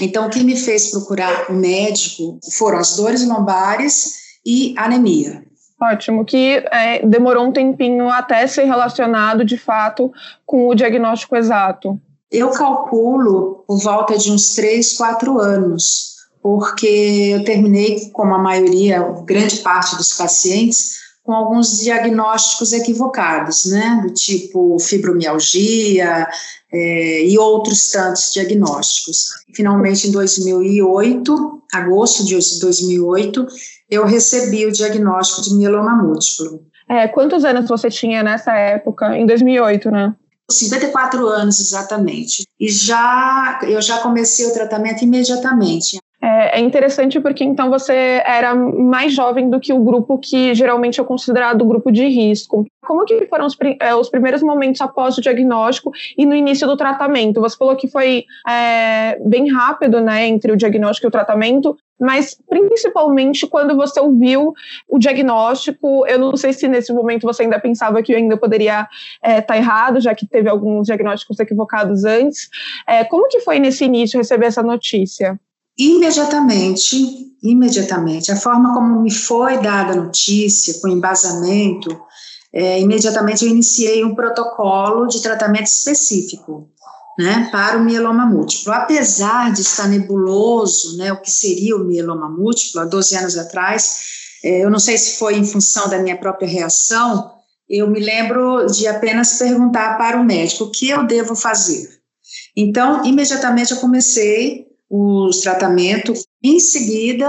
Então, 0.00 0.26
o 0.26 0.30
que 0.30 0.42
me 0.42 0.56
fez 0.56 0.90
procurar 0.90 1.50
um 1.50 1.54
médico 1.54 2.38
foram 2.52 2.78
as 2.78 2.96
dores 2.96 3.26
lombares 3.26 4.14
e 4.44 4.74
anemia. 4.76 5.44
Ótimo, 5.80 6.24
que 6.24 6.64
é, 6.70 7.04
demorou 7.04 7.44
um 7.44 7.52
tempinho 7.52 8.08
até 8.08 8.46
ser 8.46 8.64
relacionado 8.64 9.44
de 9.44 9.58
fato 9.58 10.12
com 10.46 10.68
o 10.68 10.74
diagnóstico 10.74 11.36
exato. 11.36 12.00
Eu 12.30 12.50
calculo 12.50 13.64
por 13.66 13.78
volta 13.78 14.16
de 14.16 14.30
uns 14.30 14.54
três, 14.54 14.96
quatro 14.96 15.38
anos 15.38 16.11
porque 16.42 17.34
eu 17.34 17.44
terminei, 17.44 18.10
como 18.12 18.34
a 18.34 18.38
maioria, 18.38 19.00
grande 19.24 19.58
parte 19.58 19.96
dos 19.96 20.12
pacientes, 20.14 21.00
com 21.22 21.32
alguns 21.32 21.78
diagnósticos 21.78 22.72
equivocados, 22.72 23.66
né, 23.66 24.00
do 24.02 24.12
tipo 24.12 24.76
fibromialgia 24.80 26.26
é, 26.72 27.24
e 27.24 27.38
outros 27.38 27.90
tantos 27.90 28.32
diagnósticos. 28.32 29.28
Finalmente, 29.54 30.08
em 30.08 30.10
2008, 30.10 31.62
agosto 31.72 32.24
de 32.24 32.34
2008, 32.60 33.46
eu 33.88 34.04
recebi 34.04 34.66
o 34.66 34.72
diagnóstico 34.72 35.42
de 35.42 35.54
mieloma 35.54 35.94
múltiplo. 35.94 36.66
É, 36.88 37.06
quantos 37.06 37.44
anos 37.44 37.68
você 37.68 37.88
tinha 37.88 38.22
nessa 38.22 38.52
época, 38.56 39.16
em 39.16 39.24
2008, 39.24 39.90
né? 39.92 40.14
54 40.50 41.26
anos 41.28 41.60
exatamente. 41.60 42.44
E 42.58 42.68
já 42.68 43.60
eu 43.62 43.80
já 43.80 43.98
comecei 43.98 44.46
o 44.46 44.52
tratamento 44.52 45.02
imediatamente. 45.02 46.01
É, 46.52 46.60
interessante 46.60 47.18
porque 47.18 47.42
então 47.42 47.70
você 47.70 48.22
era 48.26 48.54
mais 48.54 49.14
jovem 49.14 49.48
do 49.48 49.58
que 49.58 49.72
o 49.72 49.82
grupo 49.82 50.18
que 50.18 50.54
geralmente 50.54 51.00
é 51.00 51.04
considerado 51.04 51.64
grupo 51.64 51.90
de 51.90 52.06
risco. 52.06 52.66
Como 52.84 53.06
que 53.06 53.26
foram 53.26 53.46
os, 53.46 53.56
é, 53.80 53.94
os 53.94 54.10
primeiros 54.10 54.42
momentos 54.42 54.78
após 54.82 55.16
o 55.16 55.22
diagnóstico 55.22 55.90
e 56.16 56.26
no 56.26 56.34
início 56.34 56.66
do 56.66 56.76
tratamento? 56.76 57.40
Você 57.40 57.56
falou 57.56 57.74
que 57.74 57.88
foi 57.88 58.26
é, 58.46 59.18
bem 59.24 59.50
rápido, 59.50 59.98
né, 59.98 60.28
entre 60.28 60.52
o 60.52 60.56
diagnóstico 60.56 61.06
e 61.06 61.08
o 61.08 61.10
tratamento, 61.10 61.74
mas 61.98 62.36
principalmente 62.46 63.46
quando 63.46 63.74
você 63.74 63.98
ouviu 63.98 64.52
o 64.86 64.98
diagnóstico, 64.98 66.06
eu 66.06 66.18
não 66.18 66.36
sei 66.36 66.52
se 66.52 66.68
nesse 66.68 66.92
momento 66.92 67.22
você 67.22 67.44
ainda 67.44 67.58
pensava 67.58 68.02
que 68.02 68.12
eu 68.12 68.18
ainda 68.18 68.36
poderia 68.36 68.86
estar 69.24 69.30
é, 69.30 69.40
tá 69.40 69.56
errado, 69.56 70.00
já 70.00 70.14
que 70.14 70.26
teve 70.26 70.50
alguns 70.50 70.84
diagnósticos 70.86 71.40
equivocados 71.40 72.04
antes. 72.04 72.50
É, 72.86 73.04
como 73.04 73.26
que 73.28 73.40
foi 73.40 73.58
nesse 73.58 73.86
início 73.86 74.18
receber 74.18 74.46
essa 74.46 74.62
notícia? 74.62 75.40
Imediatamente, 75.78 77.32
imediatamente, 77.42 78.30
a 78.30 78.36
forma 78.36 78.74
como 78.74 79.00
me 79.00 79.10
foi 79.10 79.58
dada 79.58 79.92
a 79.92 79.96
notícia, 79.96 80.80
com 80.80 80.88
embasamento, 80.88 81.88
é, 82.54 82.78
imediatamente 82.80 83.44
eu 83.44 83.50
iniciei 83.50 84.04
um 84.04 84.14
protocolo 84.14 85.06
de 85.06 85.22
tratamento 85.22 85.66
específico, 85.66 86.68
né, 87.18 87.48
para 87.50 87.78
o 87.78 87.84
mieloma 87.84 88.26
múltiplo. 88.26 88.72
Apesar 88.72 89.52
de 89.52 89.62
estar 89.62 89.88
nebuloso, 89.88 90.96
né, 90.98 91.12
o 91.12 91.20
que 91.20 91.30
seria 91.30 91.76
o 91.76 91.84
mieloma 91.84 92.28
múltiplo, 92.28 92.80
há 92.80 92.84
12 92.84 93.16
anos 93.16 93.38
atrás, 93.38 93.98
é, 94.44 94.64
eu 94.64 94.70
não 94.70 94.78
sei 94.78 94.98
se 94.98 95.18
foi 95.18 95.36
em 95.36 95.44
função 95.44 95.88
da 95.88 95.98
minha 95.98 96.16
própria 96.16 96.48
reação, 96.48 97.30
eu 97.68 97.88
me 97.88 98.00
lembro 98.00 98.66
de 98.66 98.86
apenas 98.86 99.38
perguntar 99.38 99.96
para 99.96 100.20
o 100.20 100.24
médico 100.24 100.64
o 100.64 100.70
que 100.70 100.90
eu 100.90 101.06
devo 101.06 101.34
fazer. 101.34 101.88
Então, 102.54 103.02
imediatamente 103.04 103.72
eu 103.72 103.78
comecei 103.78 104.66
os 104.94 105.38
tratamentos. 105.38 106.26
Em 106.44 106.60
seguida, 106.60 107.26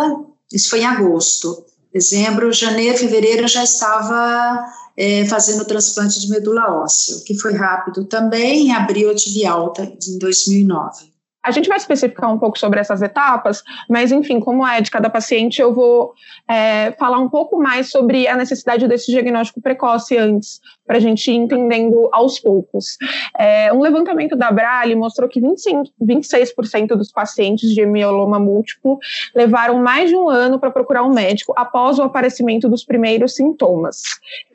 isso 0.51 0.69
foi 0.69 0.81
em 0.81 0.85
agosto, 0.85 1.65
dezembro, 1.93 2.51
janeiro, 2.51 2.97
fevereiro, 2.97 3.43
eu 3.43 3.47
já 3.47 3.63
estava 3.63 4.65
é, 4.97 5.25
fazendo 5.25 5.63
transplante 5.63 6.19
de 6.19 6.29
medula 6.29 6.83
óssea, 6.83 7.23
que 7.25 7.39
foi 7.39 7.53
rápido 7.53 8.03
também. 8.03 8.67
Em 8.67 8.73
abril 8.73 9.09
eu 9.09 9.15
tive 9.15 9.45
alta 9.45 9.83
em 9.83 10.19
2009. 10.19 11.13
A 11.41 11.51
gente 11.51 11.67
vai 11.67 11.77
especificar 11.77 12.33
um 12.33 12.39
pouco 12.39 12.57
sobre 12.57 12.79
essas 12.79 13.01
etapas, 13.01 13.63
mas 13.89 14.11
enfim, 14.13 14.39
como 14.39 14.65
é 14.65 14.79
de 14.79 14.89
cada 14.89 15.09
paciente, 15.09 15.61
eu 15.61 15.73
vou 15.73 16.13
é, 16.47 16.93
falar 16.93 17.19
um 17.19 17.29
pouco 17.29 17.57
mais 17.57 17.89
sobre 17.89 18.27
a 18.27 18.35
necessidade 18.35 18.87
desse 18.87 19.11
diagnóstico 19.11 19.61
precoce 19.61 20.17
antes, 20.17 20.61
para 20.85 20.97
a 20.97 20.99
gente 20.99 21.31
ir 21.31 21.35
entendendo 21.35 22.09
aos 22.11 22.39
poucos. 22.39 22.97
É, 23.37 23.71
um 23.73 23.81
levantamento 23.81 24.35
da 24.35 24.51
Brale 24.51 24.95
mostrou 24.95 25.29
que 25.29 25.39
25, 25.39 25.83
26% 26.01 26.87
dos 26.95 27.11
pacientes 27.11 27.69
de 27.73 27.85
mieloma 27.85 28.39
múltiplo 28.39 28.99
levaram 29.35 29.79
mais 29.79 30.09
de 30.09 30.15
um 30.15 30.29
ano 30.29 30.59
para 30.59 30.71
procurar 30.71 31.03
um 31.03 31.13
médico 31.13 31.53
após 31.55 31.99
o 31.99 32.03
aparecimento 32.03 32.67
dos 32.67 32.83
primeiros 32.83 33.35
sintomas. 33.35 34.01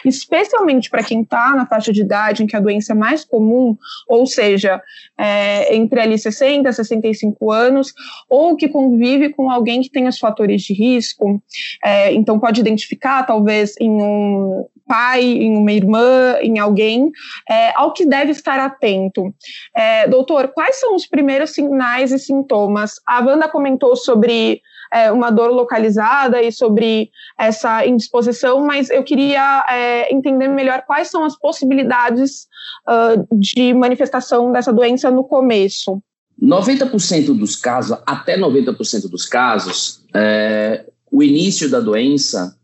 Especialmente 0.04 0.90
para 0.90 1.02
quem 1.02 1.22
está 1.22 1.54
na 1.54 1.66
faixa 1.66 1.92
de 1.92 2.02
idade 2.02 2.42
em 2.42 2.46
que 2.46 2.56
a 2.56 2.60
doença 2.60 2.92
é 2.92 2.96
mais 2.96 3.24
comum, 3.24 3.76
ou 4.08 4.26
seja, 4.26 4.82
é, 5.16 5.74
entre 5.74 6.00
ali 6.00 6.18
60 6.18 6.68
e 6.68 6.72
65 6.72 7.50
anos, 7.50 7.92
ou 8.28 8.56
que 8.56 8.68
convive 8.68 9.30
com 9.30 9.50
alguém 9.50 9.80
que 9.80 9.90
tem 9.90 10.06
os 10.06 10.18
fatores 10.18 10.62
de 10.62 10.74
risco, 10.74 11.42
é, 11.84 12.12
então 12.12 12.38
pode 12.38 12.60
identificar 12.60 13.24
talvez 13.24 13.74
em 13.80 13.90
um 13.90 14.66
pai, 14.88 15.22
em 15.22 15.56
uma 15.56 15.70
irmã, 15.70 16.36
em 16.40 16.58
alguém, 16.58 17.12
é, 17.48 17.72
ao 17.76 17.92
que 17.92 18.06
deve 18.06 18.32
estar 18.32 18.58
atento. 18.58 19.32
É, 19.76 20.08
doutor, 20.08 20.48
quais 20.48 20.80
são 20.80 20.96
os 20.96 21.06
primeiros 21.06 21.50
sinais 21.50 22.10
e 22.10 22.18
sintomas? 22.18 22.94
A 23.06 23.20
Wanda 23.20 23.48
comentou 23.48 23.94
sobre 23.94 24.62
é, 24.92 25.12
uma 25.12 25.30
dor 25.30 25.50
localizada 25.50 26.42
e 26.42 26.50
sobre 26.50 27.10
essa 27.38 27.86
indisposição, 27.86 28.64
mas 28.64 28.90
eu 28.90 29.04
queria 29.04 29.64
é, 29.68 30.12
entender 30.12 30.48
melhor 30.48 30.82
quais 30.86 31.08
são 31.08 31.24
as 31.24 31.38
possibilidades 31.38 32.46
uh, 32.88 33.38
de 33.38 33.74
manifestação 33.74 34.50
dessa 34.50 34.72
doença 34.72 35.10
no 35.10 35.24
começo. 35.24 36.02
90% 36.42 37.36
dos 37.36 37.56
casos, 37.56 37.98
até 38.06 38.38
90% 38.38 39.10
dos 39.10 39.26
casos, 39.26 40.04
é, 40.14 40.86
o 41.10 41.22
início 41.22 41.68
da 41.70 41.80
doença 41.80 42.56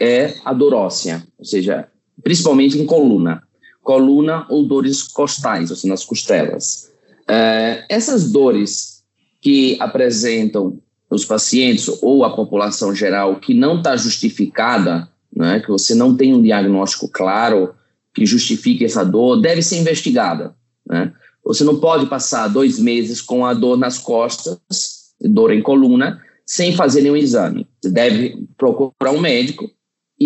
é 0.00 0.34
a 0.44 0.52
dor 0.52 0.74
óssea, 0.74 1.22
ou 1.38 1.44
seja, 1.44 1.88
principalmente 2.22 2.78
em 2.78 2.86
coluna. 2.86 3.42
Coluna 3.82 4.46
ou 4.48 4.64
dores 4.64 5.02
costais, 5.02 5.70
ou 5.70 5.76
seja, 5.76 5.88
nas 5.88 6.04
costelas. 6.04 6.90
É, 7.28 7.84
essas 7.88 8.30
dores 8.30 9.02
que 9.40 9.76
apresentam 9.80 10.78
os 11.10 11.24
pacientes 11.24 11.90
ou 12.00 12.24
a 12.24 12.34
população 12.34 12.94
geral 12.94 13.38
que 13.38 13.52
não 13.52 13.78
está 13.78 13.96
justificada, 13.96 15.08
né, 15.34 15.60
que 15.60 15.68
você 15.68 15.94
não 15.94 16.16
tem 16.16 16.34
um 16.34 16.42
diagnóstico 16.42 17.08
claro 17.08 17.74
que 18.14 18.24
justifique 18.24 18.84
essa 18.84 19.04
dor, 19.04 19.40
deve 19.40 19.62
ser 19.62 19.78
investigada. 19.78 20.54
Né? 20.86 21.12
Você 21.44 21.64
não 21.64 21.80
pode 21.80 22.06
passar 22.06 22.48
dois 22.48 22.78
meses 22.78 23.20
com 23.20 23.44
a 23.44 23.52
dor 23.54 23.76
nas 23.76 23.98
costas, 23.98 24.58
dor 25.20 25.52
em 25.52 25.62
coluna, 25.62 26.20
sem 26.46 26.74
fazer 26.74 27.02
nenhum 27.02 27.16
exame. 27.16 27.66
Você 27.80 27.90
deve 27.90 28.46
procurar 28.56 29.12
um 29.12 29.20
médico 29.20 29.70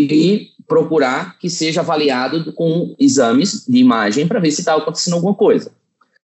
e 0.03 0.49
procurar 0.67 1.39
que 1.39 1.49
seja 1.49 1.81
avaliado 1.81 2.53
com 2.53 2.95
exames 2.99 3.65
de 3.67 3.79
imagem 3.79 4.27
para 4.27 4.41
ver 4.41 4.51
se 4.51 4.61
está 4.61 4.75
acontecendo 4.75 5.15
alguma 5.15 5.35
coisa. 5.35 5.71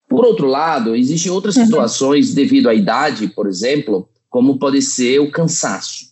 Por 0.07 0.25
outro 0.25 0.47
lado, 0.47 0.95
existem 0.95 1.31
outras 1.31 1.55
uhum. 1.55 1.65
situações, 1.65 2.33
devido 2.33 2.69
à 2.69 2.73
idade, 2.73 3.27
por 3.27 3.47
exemplo, 3.47 4.07
como 4.29 4.57
pode 4.57 4.81
ser 4.81 5.19
o 5.19 5.31
cansaço. 5.31 6.05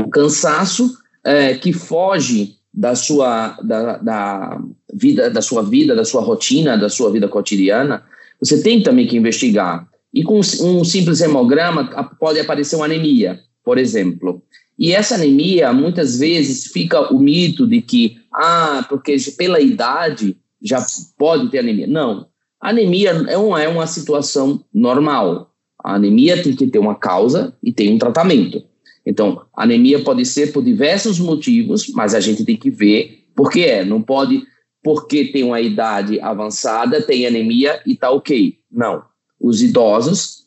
O 0.00 0.08
cansaço 0.08 0.96
é, 1.24 1.54
que 1.54 1.72
foge 1.72 2.56
da 2.72 2.94
sua 2.94 3.56
da, 3.62 3.96
da, 3.98 4.60
vida, 4.92 5.30
da 5.30 5.40
sua 5.40 5.62
vida, 5.62 5.94
da 5.94 6.04
sua 6.04 6.20
rotina, 6.20 6.76
da 6.76 6.88
sua 6.88 7.10
vida 7.10 7.28
cotidiana, 7.28 8.04
você 8.40 8.62
tem 8.62 8.82
também 8.82 9.06
que 9.06 9.16
investigar. 9.16 9.86
E 10.12 10.22
com 10.22 10.38
um 10.38 10.84
simples 10.84 11.20
hemograma 11.20 11.84
pode 12.18 12.40
aparecer 12.40 12.76
uma 12.76 12.84
anemia, 12.84 13.40
por 13.64 13.78
exemplo. 13.78 14.42
E 14.78 14.92
essa 14.92 15.14
anemia, 15.14 15.72
muitas 15.72 16.18
vezes, 16.18 16.66
fica 16.66 17.12
o 17.12 17.18
mito 17.18 17.66
de 17.66 17.80
que, 17.80 18.18
ah, 18.32 18.84
porque 18.88 19.16
pela 19.36 19.60
idade 19.60 20.36
já 20.62 20.84
pode 21.18 21.48
ter 21.50 21.60
anemia. 21.60 21.86
Não. 21.86 22.26
anemia 22.60 23.10
é 23.28 23.36
uma, 23.36 23.62
é 23.62 23.68
uma 23.68 23.86
situação 23.86 24.62
normal. 24.72 25.50
A 25.82 25.94
anemia 25.94 26.42
tem 26.42 26.54
que 26.54 26.66
ter 26.66 26.78
uma 26.78 26.94
causa 26.94 27.56
e 27.62 27.72
tem 27.72 27.94
um 27.94 27.98
tratamento. 27.98 28.62
Então, 29.04 29.42
anemia 29.56 30.02
pode 30.02 30.24
ser 30.26 30.52
por 30.52 30.62
diversos 30.62 31.20
motivos, 31.20 31.88
mas 31.94 32.12
a 32.12 32.20
gente 32.20 32.44
tem 32.44 32.56
que 32.56 32.70
ver 32.70 33.24
por 33.34 33.50
que 33.50 33.64
é. 33.64 33.84
Não 33.84 34.02
pode, 34.02 34.42
porque 34.82 35.26
tem 35.26 35.44
uma 35.44 35.60
idade 35.60 36.20
avançada, 36.20 37.00
tem 37.00 37.26
anemia 37.26 37.80
e 37.86 37.92
está 37.92 38.10
ok. 38.10 38.58
Não. 38.70 39.02
Os 39.40 39.62
idosos, 39.62 40.46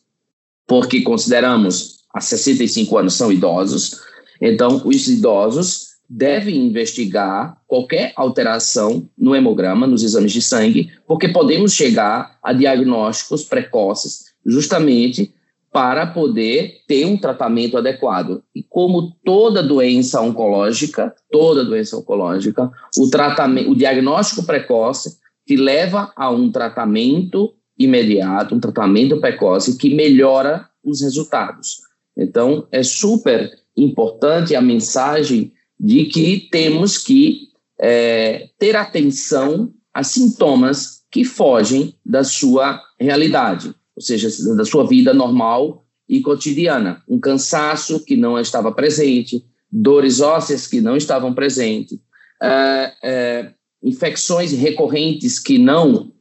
porque 0.68 1.02
consideramos 1.02 2.00
a 2.14 2.20
65 2.20 2.98
anos 2.98 3.14
são 3.14 3.32
idosos, 3.32 4.02
então 4.42 4.82
os 4.86 5.08
idosos 5.08 5.90
devem 6.10 6.56
investigar 6.56 7.58
qualquer 7.68 8.14
alteração 8.16 9.08
no 9.16 9.36
hemograma, 9.36 9.86
nos 9.86 10.04
exames 10.04 10.32
de 10.32 10.42
sangue, 10.42 10.92
porque 11.08 11.28
podemos 11.28 11.74
chegar 11.74 12.40
a 12.42 12.52
diagnósticos 12.52 13.44
precoces 13.44 14.30
justamente 14.44 15.34
para 15.72 16.08
poder 16.08 16.82
ter 16.88 17.06
um 17.06 17.16
tratamento 17.16 17.78
adequado. 17.78 18.44
E 18.56 18.64
como 18.64 19.14
toda 19.24 19.62
doença 19.62 20.20
oncológica, 20.20 21.14
toda 21.32 21.64
doença 21.64 21.96
oncológica, 21.98 22.72
o 22.98 23.08
tratamento, 23.10 23.70
o 23.70 23.76
diagnóstico 23.76 24.44
precoce 24.44 25.18
te 25.46 25.56
leva 25.56 26.12
a 26.16 26.32
um 26.32 26.52
tratamento 26.52 27.54
imediato, 27.78 28.56
um 28.56 28.60
tratamento 28.60 29.20
precoce 29.20 29.78
que 29.78 29.94
melhora 29.94 30.68
os 30.84 31.02
resultados. 31.02 31.82
Então, 32.18 32.68
é 32.72 32.84
super 32.84 33.52
importante 33.76 34.56
a 34.56 34.62
mensagem 34.62 35.54
de 35.80 36.06
que 36.06 36.48
temos 36.52 36.98
que 36.98 37.50
é, 37.80 38.50
ter 38.58 38.76
atenção 38.76 39.74
a 39.94 40.04
sintomas 40.04 41.04
que 41.12 41.24
fogem 41.24 41.96
da 42.06 42.24
sua 42.24 42.82
realidade 43.00 43.74
ou 44.00 44.02
seja, 44.02 44.30
da 44.56 44.64
sua 44.64 44.88
vida 44.88 45.14
normal 45.14 45.86
e 46.08 46.22
cotidiana. 46.22 47.04
Um 47.06 47.20
cansaço 47.20 48.06
que 48.06 48.16
não 48.16 48.40
estava 48.40 48.72
presente, 48.72 49.44
dores 49.70 50.22
ósseas 50.22 50.66
que 50.66 50.80
não 50.80 50.96
estavam 50.96 51.34
presentes, 51.34 52.00
é, 52.42 52.94
é, 53.04 53.52
infecções 53.84 54.54
recorrentes 54.54 55.38
que 55.38 55.58
não 55.58 56.14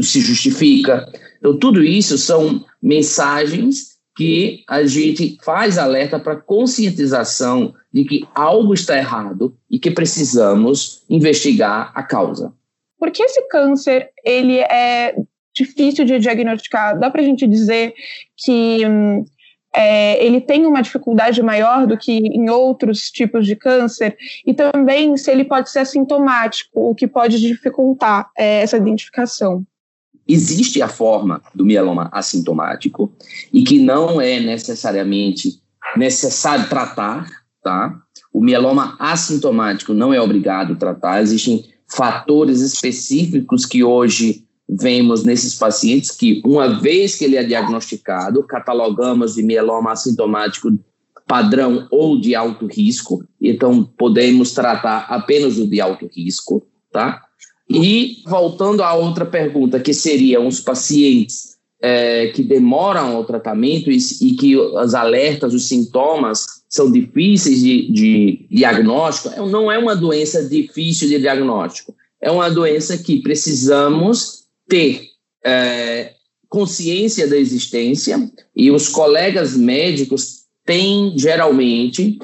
se 0.00 0.20
justifica. 0.20 1.12
Então, 1.38 1.58
tudo 1.58 1.82
isso 1.82 2.16
são 2.16 2.64
mensagens 2.80 3.93
que 4.16 4.64
a 4.68 4.84
gente 4.84 5.36
faz 5.42 5.76
alerta 5.76 6.18
para 6.18 6.36
conscientização 6.36 7.74
de 7.92 8.04
que 8.04 8.26
algo 8.34 8.72
está 8.74 8.96
errado 8.96 9.56
e 9.70 9.78
que 9.78 9.90
precisamos 9.90 11.02
investigar 11.10 11.92
a 11.94 12.02
causa. 12.02 12.52
Por 12.98 13.10
que 13.10 13.22
esse 13.22 13.42
câncer 13.48 14.10
ele 14.24 14.58
é 14.58 15.14
difícil 15.54 16.04
de 16.04 16.18
diagnosticar. 16.18 16.98
Dá 16.98 17.10
para 17.10 17.22
a 17.22 17.24
gente 17.24 17.46
dizer 17.46 17.94
que 18.36 18.84
hum, 18.86 19.24
é, 19.74 20.24
ele 20.24 20.40
tem 20.40 20.66
uma 20.66 20.82
dificuldade 20.82 21.42
maior 21.42 21.86
do 21.86 21.96
que 21.96 22.12
em 22.12 22.50
outros 22.50 23.10
tipos 23.10 23.46
de 23.46 23.56
câncer, 23.56 24.16
e 24.44 24.52
também 24.52 25.16
se 25.16 25.30
ele 25.30 25.44
pode 25.44 25.70
ser 25.70 25.80
assintomático, 25.80 26.90
o 26.90 26.94
que 26.94 27.06
pode 27.06 27.40
dificultar 27.40 28.30
é, 28.36 28.62
essa 28.62 28.76
identificação. 28.76 29.64
Existe 30.26 30.80
a 30.80 30.88
forma 30.88 31.42
do 31.54 31.64
mieloma 31.64 32.08
assintomático 32.12 33.12
e 33.52 33.62
que 33.62 33.78
não 33.78 34.20
é 34.20 34.40
necessariamente 34.40 35.60
necessário 35.96 36.68
tratar, 36.68 37.28
tá? 37.62 37.94
O 38.32 38.40
mieloma 38.40 38.96
assintomático 38.98 39.92
não 39.92 40.12
é 40.12 40.20
obrigado 40.20 40.72
a 40.72 40.76
tratar, 40.76 41.22
existem 41.22 41.64
fatores 41.86 42.60
específicos 42.60 43.64
que 43.66 43.84
hoje 43.84 44.44
vemos 44.68 45.22
nesses 45.24 45.54
pacientes 45.54 46.10
que, 46.10 46.40
uma 46.44 46.80
vez 46.80 47.16
que 47.16 47.24
ele 47.24 47.36
é 47.36 47.44
diagnosticado, 47.44 48.42
catalogamos 48.44 49.34
de 49.34 49.42
mieloma 49.42 49.92
assintomático 49.92 50.70
padrão 51.26 51.86
ou 51.90 52.20
de 52.20 52.34
alto 52.34 52.66
risco, 52.66 53.24
então 53.40 53.84
podemos 53.96 54.52
tratar 54.52 55.06
apenas 55.08 55.58
o 55.58 55.66
de 55.66 55.80
alto 55.80 56.08
risco, 56.14 56.66
tá? 56.92 57.22
E 57.68 58.22
voltando 58.26 58.82
à 58.82 58.94
outra 58.94 59.24
pergunta, 59.24 59.80
que 59.80 59.94
seriam 59.94 60.46
os 60.46 60.60
pacientes 60.60 61.54
é, 61.80 62.28
que 62.28 62.42
demoram 62.42 63.16
ao 63.16 63.24
tratamento 63.24 63.90
e, 63.90 63.98
e, 64.20 64.32
que 64.36 64.54
as 64.78 64.94
alertas, 64.94 65.52
os 65.52 65.68
sintomas 65.68 66.46
são 66.68 66.90
difíceis 66.90 67.60
de, 67.60 67.92
de 67.92 68.46
diagnóstico, 68.50 69.28
é, 69.34 69.36
não 69.46 69.70
é 69.70 69.78
uma 69.78 69.94
doença 69.94 70.42
difícil 70.42 71.08
de 71.08 71.18
diagnóstico, 71.18 71.94
é 72.20 72.30
uma 72.30 72.50
doença 72.50 72.96
que 72.96 73.20
precisamos 73.20 74.44
ter 74.66 75.02
é, 75.44 76.14
consciência 76.48 77.28
da 77.28 77.36
existência 77.36 78.30
e 78.56 78.70
os 78.70 78.88
colegas 78.88 79.54
médicos 79.56 80.44
têm 80.64 81.12
geralmente 81.16 82.18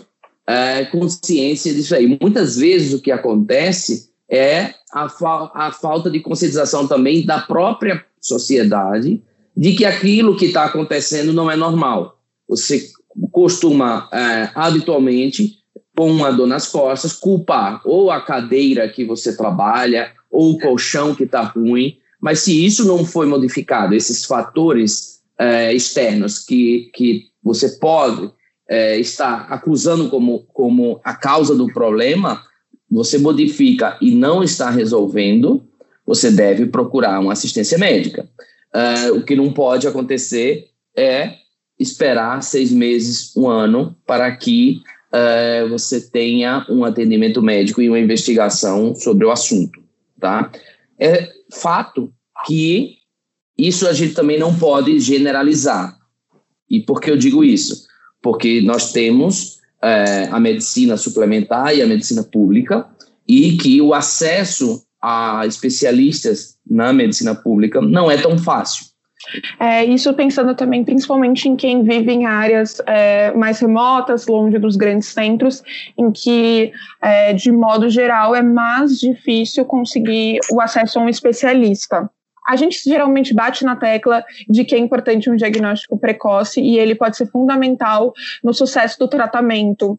é, 0.47 0.87
consciência 0.87 1.75
disso 1.75 1.95
aí. 1.95 2.19
Muitas 2.21 2.57
vezes 2.57 2.95
o 2.95 3.01
que 3.01 3.13
acontece 3.13 4.09
é 4.27 4.75
a, 4.93 5.09
fa 5.09 5.51
a 5.55 5.73
falta 5.73 6.11
de 6.11 6.21
conscientização 6.21 6.87
também 6.87 7.25
da 7.25 7.41
própria 7.41 8.05
sociedade 8.21 9.23
de 9.57 9.75
que 9.75 9.85
aquilo 9.85 10.37
que 10.37 10.47
está 10.47 10.65
acontecendo 10.65 11.33
não 11.33 11.51
é 11.51 11.57
normal. 11.57 12.19
Você 12.49 12.91
costuma 13.31 14.09
é, 14.13 14.51
habitualmente 14.55 15.59
com 15.97 16.11
uma 16.11 16.31
dor 16.31 16.47
nas 16.47 16.69
costas 16.69 17.13
culpar 17.13 17.81
ou 17.85 18.11
a 18.11 18.21
cadeira 18.21 18.89
que 18.89 19.05
você 19.05 19.37
trabalha 19.37 20.13
ou 20.31 20.53
o 20.53 20.59
colchão 20.59 21.15
que 21.15 21.25
está 21.25 21.43
ruim 21.43 22.01
mas 22.21 22.41
se 22.41 22.65
isso 22.65 22.87
não 22.87 23.05
foi 23.05 23.27
modificado, 23.27 23.95
esses 23.95 24.25
fatores 24.25 25.21
é, 25.39 25.73
externos 25.73 26.41
que, 26.41 26.91
que 26.95 27.29
você 27.43 27.71
pode 27.79 28.31
é, 28.69 28.99
estar 28.99 29.47
acusando 29.51 30.11
como, 30.11 30.41
como 30.53 31.01
a 31.03 31.15
causa 31.15 31.55
do 31.55 31.67
problema, 31.73 32.43
você 32.91 33.19
modifica 33.19 33.97
e 34.01 34.11
não 34.15 34.43
está 34.43 34.69
resolvendo, 34.69 35.63
você 36.05 36.31
deve 36.31 36.67
procurar 36.67 37.21
uma 37.21 37.33
assistência 37.33 37.79
médica. 37.79 38.29
É, 38.75 39.13
o 39.13 39.23
que 39.25 39.37
não 39.37 39.53
pode 39.53 39.87
acontecer 39.87 40.69
é 40.97 41.35
esperar 41.79 42.43
seis 42.43 42.73
meses, 42.73 43.35
um 43.37 43.49
ano, 43.49 43.97
para 44.07 44.35
que 44.37 44.83
é, 45.13 45.67
você 45.69 46.01
tenha 46.01 46.67
um 46.69 46.85
atendimento 46.85 47.41
médico 47.41 47.81
e 47.81 47.89
uma 47.89 47.99
investigação 47.99 48.95
sobre 48.95 49.25
o 49.25 49.31
assunto, 49.31 49.81
tá? 50.19 50.51
É 50.99 51.31
fato 51.53 52.13
que 52.47 52.97
isso 53.57 53.87
a 53.87 53.93
gente 53.93 54.15
também 54.15 54.39
não 54.39 54.57
pode 54.57 54.99
generalizar. 55.01 55.97
E 56.69 56.81
por 56.81 57.01
que 57.01 57.11
eu 57.11 57.17
digo 57.17 57.45
isso? 57.45 57.87
Porque 58.23 58.61
nós 58.61 58.93
temos 58.93 59.60
é, 59.83 60.29
a 60.31 60.39
medicina 60.39 60.97
suplementar 60.97 61.75
e 61.75 61.83
a 61.83 61.87
medicina 61.87 62.23
pública, 62.23 62.87
e 63.27 63.57
que 63.57 63.81
o 63.81 63.95
acesso 63.95 64.83
a 65.03 65.47
especialistas 65.47 66.57
na 66.69 66.93
medicina 66.93 67.35
pública 67.35 67.81
não 67.81 68.11
é 68.11 68.19
tão 68.19 68.37
fácil. 68.37 68.91
É, 69.59 69.85
isso 69.85 70.13
pensando 70.15 70.55
também 70.55 70.83
principalmente 70.83 71.49
em 71.49 71.55
quem 71.55 71.83
vive 71.83 72.11
em 72.11 72.27
áreas 72.27 72.81
é, 72.87 73.33
mais 73.33 73.61
remotas, 73.61 74.27
longe 74.27 74.59
dos 74.59 74.77
grandes 74.77 75.09
centros, 75.09 75.63
em 75.97 76.11
que, 76.11 76.73
é, 77.03 77.33
de 77.33 77.53
modo 77.53 77.89
geral, 77.89 78.35
é 78.35 78.43
mais 78.43 78.99
difícil 78.99 79.65
conseguir 79.65 80.39
o 80.51 80.61
acesso 80.61 80.99
a 80.99 81.03
um 81.03 81.09
especialista. 81.09 82.11
A 82.47 82.57
gente 82.57 82.81
geralmente 82.83 83.35
bate 83.35 83.65
na 83.65 83.77
tecla 83.77 84.25
de 84.49 84.65
que 84.65 84.75
é 84.75 84.79
importante 84.79 85.31
um 85.31 85.37
diagnóstico 85.37 85.99
precoce 85.99 86.61
e 86.61 86.79
ele 86.79 86.95
pode 86.95 87.17
ser 87.17 87.27
fundamental 87.27 88.13
no 88.43 88.53
sucesso 88.53 88.99
do 88.99 89.09
tratamento. 89.09 89.99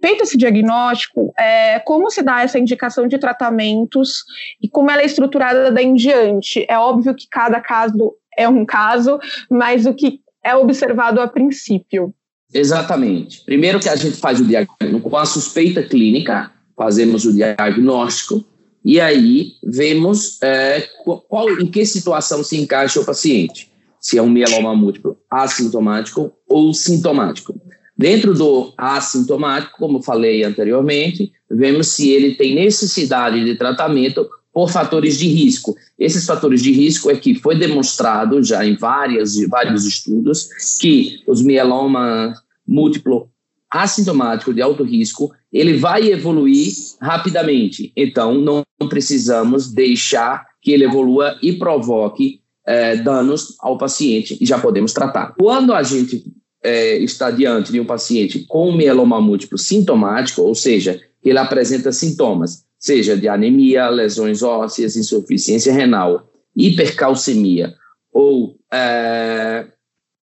Feito 0.00 0.22
esse 0.22 0.36
diagnóstico, 0.36 1.32
é, 1.38 1.78
como 1.80 2.10
se 2.10 2.22
dá 2.22 2.42
essa 2.42 2.58
indicação 2.58 3.06
de 3.06 3.18
tratamentos 3.18 4.24
e 4.62 4.68
como 4.68 4.90
ela 4.90 5.02
é 5.02 5.06
estruturada 5.06 5.70
daí 5.70 5.86
em 5.86 5.94
diante? 5.94 6.66
É 6.68 6.78
óbvio 6.78 7.14
que 7.14 7.26
cada 7.30 7.60
caso 7.60 8.14
é 8.36 8.48
um 8.48 8.64
caso, 8.64 9.18
mas 9.50 9.86
o 9.86 9.94
que 9.94 10.20
é 10.44 10.54
observado 10.54 11.20
a 11.20 11.26
princípio. 11.26 12.14
Exatamente. 12.52 13.44
Primeiro 13.44 13.80
que 13.80 13.88
a 13.88 13.96
gente 13.96 14.16
faz 14.16 14.40
o 14.40 14.44
diagnóstico 14.44 15.10
com 15.10 15.16
a 15.16 15.24
suspeita 15.24 15.82
clínica, 15.82 16.52
fazemos 16.76 17.24
o 17.24 17.32
diagnóstico 17.32 18.44
e 18.86 19.00
aí 19.00 19.54
vemos 19.64 20.40
é, 20.40 20.88
qual, 21.28 21.50
em 21.58 21.66
que 21.66 21.84
situação 21.84 22.44
se 22.44 22.56
encaixa 22.56 23.00
o 23.00 23.04
paciente. 23.04 23.68
se 24.00 24.16
é 24.16 24.22
um 24.22 24.30
mieloma 24.30 24.76
múltiplo 24.76 25.18
assintomático 25.28 26.32
ou 26.48 26.72
sintomático. 26.72 27.60
Dentro 27.98 28.32
do 28.32 28.72
assintomático, 28.78 29.76
como 29.76 30.00
falei 30.00 30.44
anteriormente, 30.44 31.32
vemos 31.50 31.88
se 31.88 32.10
ele 32.10 32.36
tem 32.36 32.54
necessidade 32.54 33.44
de 33.44 33.56
tratamento 33.56 34.28
por 34.52 34.70
fatores 34.70 35.18
de 35.18 35.26
risco. 35.26 35.74
Esses 35.98 36.24
fatores 36.24 36.62
de 36.62 36.70
risco 36.70 37.10
é 37.10 37.16
que 37.16 37.34
foi 37.34 37.58
demonstrado 37.58 38.40
já 38.40 38.64
em 38.64 38.76
várias, 38.76 39.36
vários 39.48 39.84
estudos 39.84 40.48
que 40.80 41.24
os 41.26 41.42
mielomas 41.42 42.38
múltiplo 42.64 43.28
assintomático 43.68 44.54
de 44.54 44.62
alto 44.62 44.84
risco, 44.84 45.32
ele 45.52 45.76
vai 45.76 46.08
evoluir 46.08 46.72
rapidamente. 47.00 47.92
Então, 47.96 48.34
não 48.34 48.62
precisamos 48.88 49.72
deixar 49.72 50.46
que 50.60 50.72
ele 50.72 50.84
evolua 50.84 51.38
e 51.42 51.52
provoque 51.52 52.40
é, 52.66 52.96
danos 52.96 53.54
ao 53.60 53.78
paciente 53.78 54.36
e 54.40 54.44
já 54.44 54.58
podemos 54.58 54.92
tratar. 54.92 55.34
Quando 55.38 55.72
a 55.72 55.82
gente 55.82 56.24
é, 56.62 56.98
está 56.98 57.30
diante 57.30 57.70
de 57.70 57.80
um 57.80 57.86
paciente 57.86 58.44
com 58.46 58.72
mieloma 58.72 59.20
múltiplo 59.20 59.56
sintomático, 59.56 60.42
ou 60.42 60.54
seja, 60.54 61.00
ele 61.24 61.38
apresenta 61.38 61.92
sintomas, 61.92 62.64
seja 62.78 63.16
de 63.16 63.28
anemia, 63.28 63.88
lesões 63.88 64.42
ósseas, 64.42 64.96
insuficiência 64.96 65.72
renal, 65.72 66.28
hipercalcemia 66.54 67.74
ou 68.12 68.56
é, 68.72 69.66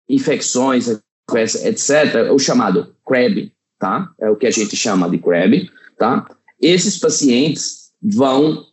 infecções, 0.10 0.88
etc., 0.88 2.32
o 2.32 2.40
chamado 2.40 2.96
CRAB, 3.06 3.52
tá? 3.80 4.10
É 4.20 4.30
o 4.30 4.36
que 4.36 4.48
a 4.48 4.52
gente 4.52 4.76
chama 4.76 5.10
de 5.10 5.18
CRAB, 5.18 5.70
tá? 5.98 6.26
Esses 6.62 6.98
pacientes 6.98 7.83
vão 8.04 8.66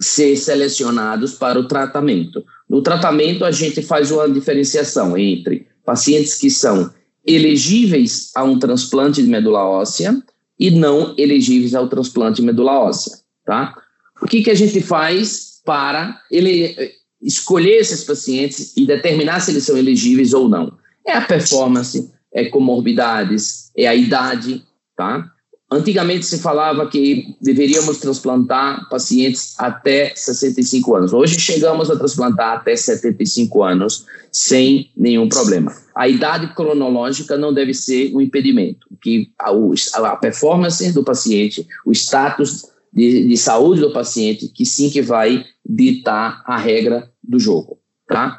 ser 0.00 0.36
selecionados 0.36 1.34
para 1.34 1.58
o 1.58 1.68
tratamento. 1.68 2.44
No 2.68 2.82
tratamento, 2.82 3.44
a 3.44 3.50
gente 3.50 3.82
faz 3.82 4.10
uma 4.10 4.28
diferenciação 4.28 5.16
entre 5.16 5.66
pacientes 5.84 6.34
que 6.34 6.50
são 6.50 6.92
elegíveis 7.24 8.30
a 8.34 8.42
um 8.42 8.58
transplante 8.58 9.22
de 9.22 9.28
medula 9.28 9.64
óssea 9.64 10.20
e 10.58 10.70
não 10.70 11.14
elegíveis 11.18 11.74
ao 11.74 11.88
transplante 11.88 12.40
de 12.40 12.46
medula 12.46 12.78
óssea, 12.80 13.18
tá? 13.44 13.74
O 14.20 14.26
que, 14.26 14.42
que 14.42 14.50
a 14.50 14.54
gente 14.54 14.80
faz 14.80 15.60
para 15.64 16.20
ele 16.30 16.76
escolher 17.20 17.76
esses 17.78 18.04
pacientes 18.04 18.76
e 18.76 18.86
determinar 18.86 19.40
se 19.40 19.50
eles 19.50 19.64
são 19.64 19.76
elegíveis 19.76 20.32
ou 20.32 20.48
não? 20.48 20.76
É 21.06 21.12
a 21.12 21.20
performance, 21.20 22.12
é 22.32 22.46
comorbidades, 22.46 23.70
é 23.76 23.86
a 23.86 23.94
idade, 23.94 24.64
tá? 24.96 25.30
Antigamente 25.72 26.26
se 26.26 26.38
falava 26.38 26.86
que 26.86 27.34
deveríamos 27.40 27.96
transplantar 27.96 28.86
pacientes 28.90 29.54
até 29.58 30.12
65 30.14 30.94
anos. 30.94 31.12
Hoje 31.14 31.40
chegamos 31.40 31.90
a 31.90 31.96
transplantar 31.96 32.58
até 32.58 32.76
75 32.76 33.62
anos 33.62 34.04
sem 34.30 34.90
nenhum 34.94 35.30
problema. 35.30 35.74
A 35.96 36.06
idade 36.06 36.54
cronológica 36.54 37.38
não 37.38 37.54
deve 37.54 37.72
ser 37.72 38.14
um 38.14 38.20
impedimento, 38.20 38.86
que 39.00 39.30
a, 39.38 40.16
performance 40.16 40.92
do 40.92 41.02
paciente, 41.02 41.66
o 41.86 41.92
status 41.92 42.66
de, 42.92 43.26
de, 43.26 43.36
saúde 43.38 43.80
do 43.80 43.94
paciente, 43.94 44.48
que 44.48 44.66
sim 44.66 44.90
que 44.90 45.00
vai 45.00 45.42
ditar 45.64 46.42
a 46.44 46.58
regra 46.58 47.10
do 47.22 47.38
jogo, 47.38 47.78
tá? 48.06 48.38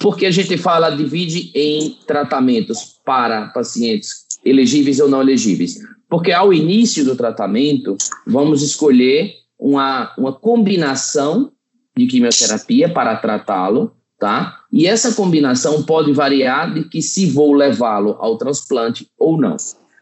Porque 0.00 0.24
a 0.24 0.30
gente 0.30 0.56
fala, 0.56 0.88
divide 0.88 1.52
em 1.54 1.98
tratamentos 2.06 3.00
para 3.04 3.48
pacientes 3.48 4.24
elegíveis 4.42 4.98
ou 4.98 5.08
não 5.10 5.20
elegíveis. 5.20 5.78
Porque 6.10 6.32
ao 6.32 6.52
início 6.52 7.04
do 7.04 7.14
tratamento, 7.14 7.96
vamos 8.26 8.62
escolher 8.62 9.32
uma, 9.56 10.12
uma 10.18 10.32
combinação 10.32 11.52
de 11.96 12.06
quimioterapia 12.06 12.92
para 12.92 13.16
tratá-lo, 13.16 13.92
tá? 14.18 14.58
E 14.72 14.86
essa 14.86 15.14
combinação 15.14 15.84
pode 15.84 16.12
variar 16.12 16.74
de 16.74 16.84
que 16.88 17.00
se 17.00 17.26
vou 17.26 17.54
levá-lo 17.54 18.16
ao 18.18 18.36
transplante 18.36 19.06
ou 19.16 19.40
não. 19.40 19.56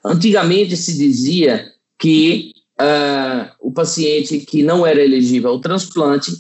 Antigamente 0.05 0.77
se 0.77 0.97
dizia 0.97 1.66
que 1.99 2.53
uh, 2.81 3.51
o 3.61 3.71
paciente 3.71 4.38
que 4.38 4.62
não 4.62 4.87
era 4.87 5.05
elegível 5.05 5.51
ao 5.51 5.61
transplante 5.61 6.33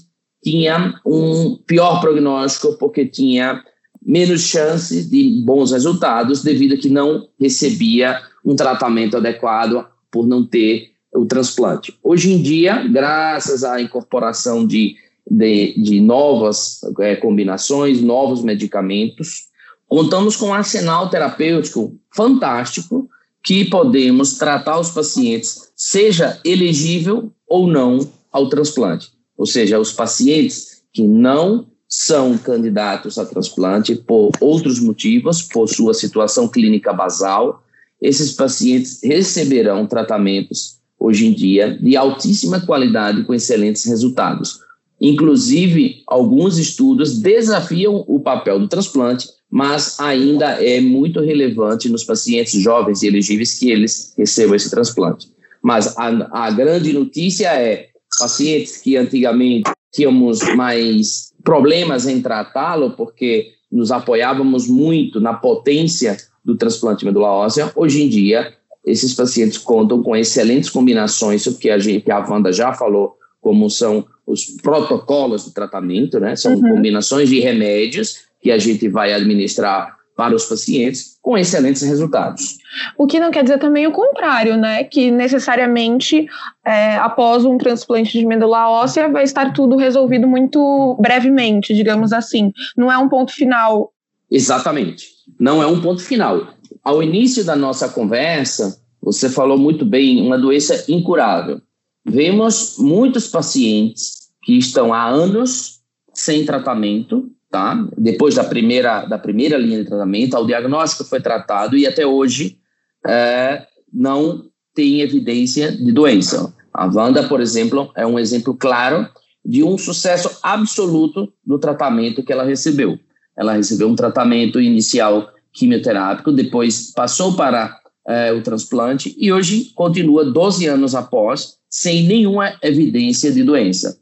tinha 0.42 0.98
um 1.04 1.56
pior 1.66 2.00
prognóstico 2.00 2.78
porque 2.78 3.04
tinha 3.04 3.62
menos 4.08 4.40
chances 4.40 5.10
de 5.10 5.42
bons 5.44 5.70
resultados 5.70 6.42
devido 6.42 6.72
a 6.72 6.78
que 6.78 6.88
não 6.88 7.28
recebia 7.38 8.18
um 8.42 8.56
tratamento 8.56 9.18
adequado 9.18 9.84
por 10.10 10.26
não 10.26 10.46
ter 10.46 10.92
o 11.14 11.26
transplante. 11.26 11.94
Hoje 12.02 12.32
em 12.32 12.40
dia, 12.40 12.88
graças 12.88 13.62
à 13.62 13.82
incorporação 13.82 14.66
de, 14.66 14.96
de, 15.30 15.74
de 15.78 16.00
novas 16.00 16.80
é, 17.00 17.16
combinações, 17.16 18.00
novos 18.00 18.42
medicamentos, 18.42 19.48
contamos 19.86 20.36
com 20.36 20.46
um 20.46 20.54
arsenal 20.54 21.10
terapêutico 21.10 21.94
fantástico 22.10 23.10
que 23.44 23.66
podemos 23.66 24.38
tratar 24.38 24.80
os 24.80 24.90
pacientes, 24.90 25.70
seja 25.76 26.40
elegível 26.46 27.30
ou 27.46 27.66
não 27.66 27.98
ao 28.32 28.48
transplante. 28.48 29.10
Ou 29.36 29.44
seja, 29.44 29.78
os 29.78 29.92
pacientes 29.92 30.82
que 30.94 31.02
não 31.02 31.66
são 31.88 32.36
candidatos 32.36 33.18
a 33.18 33.24
transplante 33.24 33.96
por 33.96 34.30
outros 34.40 34.78
motivos, 34.78 35.42
por 35.42 35.68
sua 35.68 35.94
situação 35.94 36.46
clínica 36.46 36.92
basal. 36.92 37.62
Esses 38.00 38.32
pacientes 38.32 39.00
receberão 39.02 39.86
tratamentos 39.86 40.78
hoje 40.98 41.26
em 41.26 41.32
dia 41.32 41.78
de 41.80 41.96
altíssima 41.96 42.60
qualidade 42.60 43.24
com 43.24 43.32
excelentes 43.32 43.84
resultados. 43.84 44.60
Inclusive, 45.00 46.02
alguns 46.06 46.58
estudos 46.58 47.18
desafiam 47.18 48.04
o 48.06 48.20
papel 48.20 48.58
do 48.58 48.68
transplante, 48.68 49.28
mas 49.50 49.98
ainda 49.98 50.62
é 50.62 50.80
muito 50.80 51.20
relevante 51.20 51.88
nos 51.88 52.04
pacientes 52.04 52.60
jovens 52.60 53.02
e 53.02 53.06
elegíveis 53.06 53.58
que 53.58 53.70
eles 53.70 54.12
recebam 54.18 54.56
esse 54.56 54.70
transplante. 54.70 55.28
Mas 55.62 55.96
a, 55.96 56.46
a 56.46 56.50
grande 56.50 56.92
notícia 56.92 57.48
é 57.48 57.88
pacientes 58.18 58.78
que 58.78 58.96
antigamente 58.96 59.70
tínhamos 59.92 60.40
mais 60.54 61.32
problemas 61.48 62.06
em 62.06 62.20
tratá-lo, 62.20 62.90
porque 62.90 63.52
nos 63.72 63.90
apoiávamos 63.90 64.68
muito 64.68 65.18
na 65.18 65.32
potência 65.32 66.14
do 66.44 66.54
transplante 66.54 67.00
de 67.00 67.06
medula 67.06 67.30
óssea. 67.30 67.72
Hoje 67.74 68.02
em 68.02 68.08
dia, 68.10 68.52
esses 68.84 69.14
pacientes 69.14 69.56
contam 69.56 70.02
com 70.02 70.14
excelentes 70.14 70.68
combinações, 70.68 71.46
que 71.56 71.70
a, 71.70 71.78
gente, 71.78 72.04
que 72.04 72.12
a 72.12 72.18
Wanda 72.18 72.52
já 72.52 72.74
falou, 72.74 73.14
como 73.40 73.70
são 73.70 74.04
os 74.26 74.44
protocolos 74.62 75.46
do 75.46 75.52
tratamento, 75.52 76.20
né? 76.20 76.36
São 76.36 76.52
uhum. 76.52 76.60
combinações 76.60 77.30
de 77.30 77.40
remédios 77.40 78.26
que 78.42 78.50
a 78.50 78.58
gente 78.58 78.86
vai 78.86 79.14
administrar 79.14 79.96
para 80.18 80.34
os 80.34 80.46
pacientes 80.46 81.16
com 81.22 81.38
excelentes 81.38 81.82
resultados. 81.82 82.58
O 82.98 83.06
que 83.06 83.20
não 83.20 83.30
quer 83.30 83.44
dizer 83.44 83.60
também 83.60 83.86
o 83.86 83.92
contrário, 83.92 84.56
né? 84.56 84.82
Que 84.82 85.12
necessariamente 85.12 86.26
é, 86.66 86.96
após 86.96 87.44
um 87.44 87.56
transplante 87.56 88.18
de 88.18 88.26
medula 88.26 88.68
óssea 88.68 89.08
vai 89.08 89.22
estar 89.22 89.52
tudo 89.52 89.76
resolvido 89.76 90.26
muito 90.26 90.98
brevemente, 91.00 91.72
digamos 91.72 92.12
assim. 92.12 92.52
Não 92.76 92.90
é 92.90 92.98
um 92.98 93.08
ponto 93.08 93.32
final. 93.32 93.92
Exatamente. 94.28 95.06
Não 95.38 95.62
é 95.62 95.66
um 95.68 95.80
ponto 95.80 96.02
final. 96.02 96.48
Ao 96.82 97.00
início 97.00 97.44
da 97.44 97.54
nossa 97.54 97.88
conversa, 97.88 98.76
você 99.00 99.30
falou 99.30 99.56
muito 99.56 99.86
bem, 99.86 100.20
uma 100.20 100.36
doença 100.36 100.84
incurável. 100.88 101.60
Vemos 102.04 102.74
muitos 102.76 103.28
pacientes 103.28 104.14
que 104.42 104.58
estão 104.58 104.92
há 104.92 105.06
anos 105.06 105.78
sem 106.12 106.44
tratamento, 106.44 107.30
tá? 107.50 107.86
Depois 107.96 108.34
da 108.34 108.44
primeira, 108.44 109.04
da 109.06 109.18
primeira 109.18 109.56
linha 109.56 109.78
de 109.78 109.88
tratamento, 109.88 110.36
o 110.36 110.46
diagnóstico 110.46 111.04
foi 111.04 111.20
tratado 111.20 111.76
e 111.76 111.86
até 111.86 112.06
hoje 112.06 112.58
é, 113.06 113.66
não 113.92 114.44
tem 114.74 115.00
evidência 115.00 115.72
de 115.72 115.92
doença. 115.92 116.54
A 116.72 116.86
Wanda, 116.86 117.26
por 117.28 117.40
exemplo, 117.40 117.90
é 117.96 118.06
um 118.06 118.18
exemplo 118.18 118.54
claro 118.54 119.08
de 119.44 119.64
um 119.64 119.78
sucesso 119.78 120.38
absoluto 120.42 121.32
do 121.44 121.58
tratamento 121.58 122.22
que 122.22 122.32
ela 122.32 122.44
recebeu. 122.44 122.98
Ela 123.36 123.54
recebeu 123.54 123.88
um 123.88 123.96
tratamento 123.96 124.60
inicial 124.60 125.32
quimioterápico, 125.52 126.32
depois 126.32 126.92
passou 126.92 127.34
para 127.34 127.78
é, 128.06 128.32
o 128.32 128.42
transplante 128.42 129.14
e 129.18 129.32
hoje 129.32 129.72
continua 129.74 130.24
12 130.24 130.66
anos 130.66 130.94
após 130.94 131.56
sem 131.68 132.06
nenhuma 132.06 132.56
evidência 132.62 133.32
de 133.32 133.42
doença. 133.42 133.98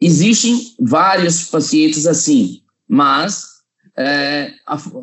Existem 0.00 0.74
vários 0.80 1.44
pacientes 1.44 2.06
assim, 2.06 2.61
mas 2.92 3.44
é, 3.96 4.52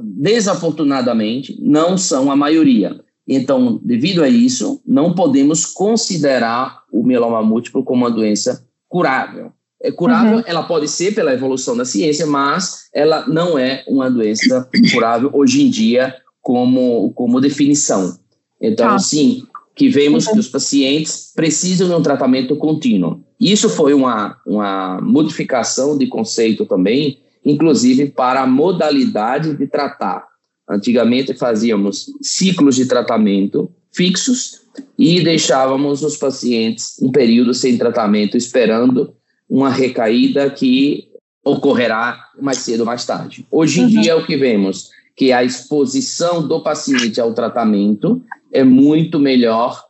desafortunadamente 0.04 1.58
não 1.60 1.98
são 1.98 2.32
a 2.32 2.36
maioria. 2.36 3.04
Então, 3.28 3.80
devido 3.84 4.22
a 4.22 4.30
isso, 4.30 4.80
não 4.86 5.16
podemos 5.16 5.66
considerar 5.66 6.84
o 6.94 7.04
mieloma 7.04 7.42
múltiplo 7.42 7.84
como 7.84 8.06
uma 8.06 8.12
doença 8.12 8.64
curável. 8.88 9.52
É 9.82 9.92
curável, 9.92 10.38
uhum. 10.38 10.44
ela 10.46 10.62
pode 10.62 10.88
ser 10.88 11.16
pela 11.16 11.34
evolução 11.34 11.76
da 11.76 11.84
ciência, 11.84 12.28
mas 12.28 12.90
ela 12.94 13.28
não 13.28 13.58
é 13.58 13.84
uma 13.88 14.10
doença 14.10 14.70
curável 14.94 15.32
hoje 15.34 15.64
em 15.64 15.70
dia 15.72 16.16
como, 16.42 17.12
como 17.14 17.42
definição. 17.42 18.20
Então, 18.62 18.88
tá. 18.88 19.00
sim, 19.00 19.48
que 19.76 19.90
vemos 19.90 20.28
uhum. 20.28 20.34
que 20.34 20.40
os 20.40 20.48
pacientes 20.48 21.32
precisam 21.36 21.88
de 21.88 21.96
um 21.96 22.04
tratamento 22.04 22.56
contínuo. 22.56 23.24
Isso 23.40 23.68
foi 23.68 23.96
uma, 23.96 24.38
uma 24.46 25.02
modificação 25.02 25.98
de 25.98 26.06
conceito 26.06 26.68
também 26.68 27.20
inclusive 27.46 28.08
para 28.08 28.42
a 28.42 28.48
modalidade 28.48 29.56
de 29.56 29.68
tratar. 29.68 30.28
Antigamente 30.70 31.34
fazíamos 31.34 32.12
ciclos 32.22 32.76
de 32.76 32.86
tratamento 32.86 33.72
fixos 33.92 34.62
e 34.98 35.22
deixávamos 35.22 36.04
os 36.04 36.18
pacientes 36.18 36.98
um 37.02 37.12
período 37.12 37.54
sem 37.54 37.78
tratamento, 37.78 38.38
esperando 38.38 39.14
uma 39.50 39.70
recaída 39.70 40.50
que 40.50 41.10
ocorrerá 41.44 42.20
mais 42.40 42.60
cedo 42.60 42.82
ou 42.82 42.86
mais 42.86 43.06
tarde. 43.06 43.46
Hoje 43.50 43.82
em 43.82 43.84
uhum. 43.84 44.02
dia, 44.02 44.18
o 44.18 44.26
que 44.26 44.38
vemos 44.38 44.90
que 45.16 45.32
a 45.34 45.44
exposição 45.44 46.48
do 46.48 46.62
paciente 46.62 47.20
ao 47.20 47.34
tratamento 47.34 48.22
é 48.54 48.64
muito 48.64 49.20
melhor, 49.20 49.84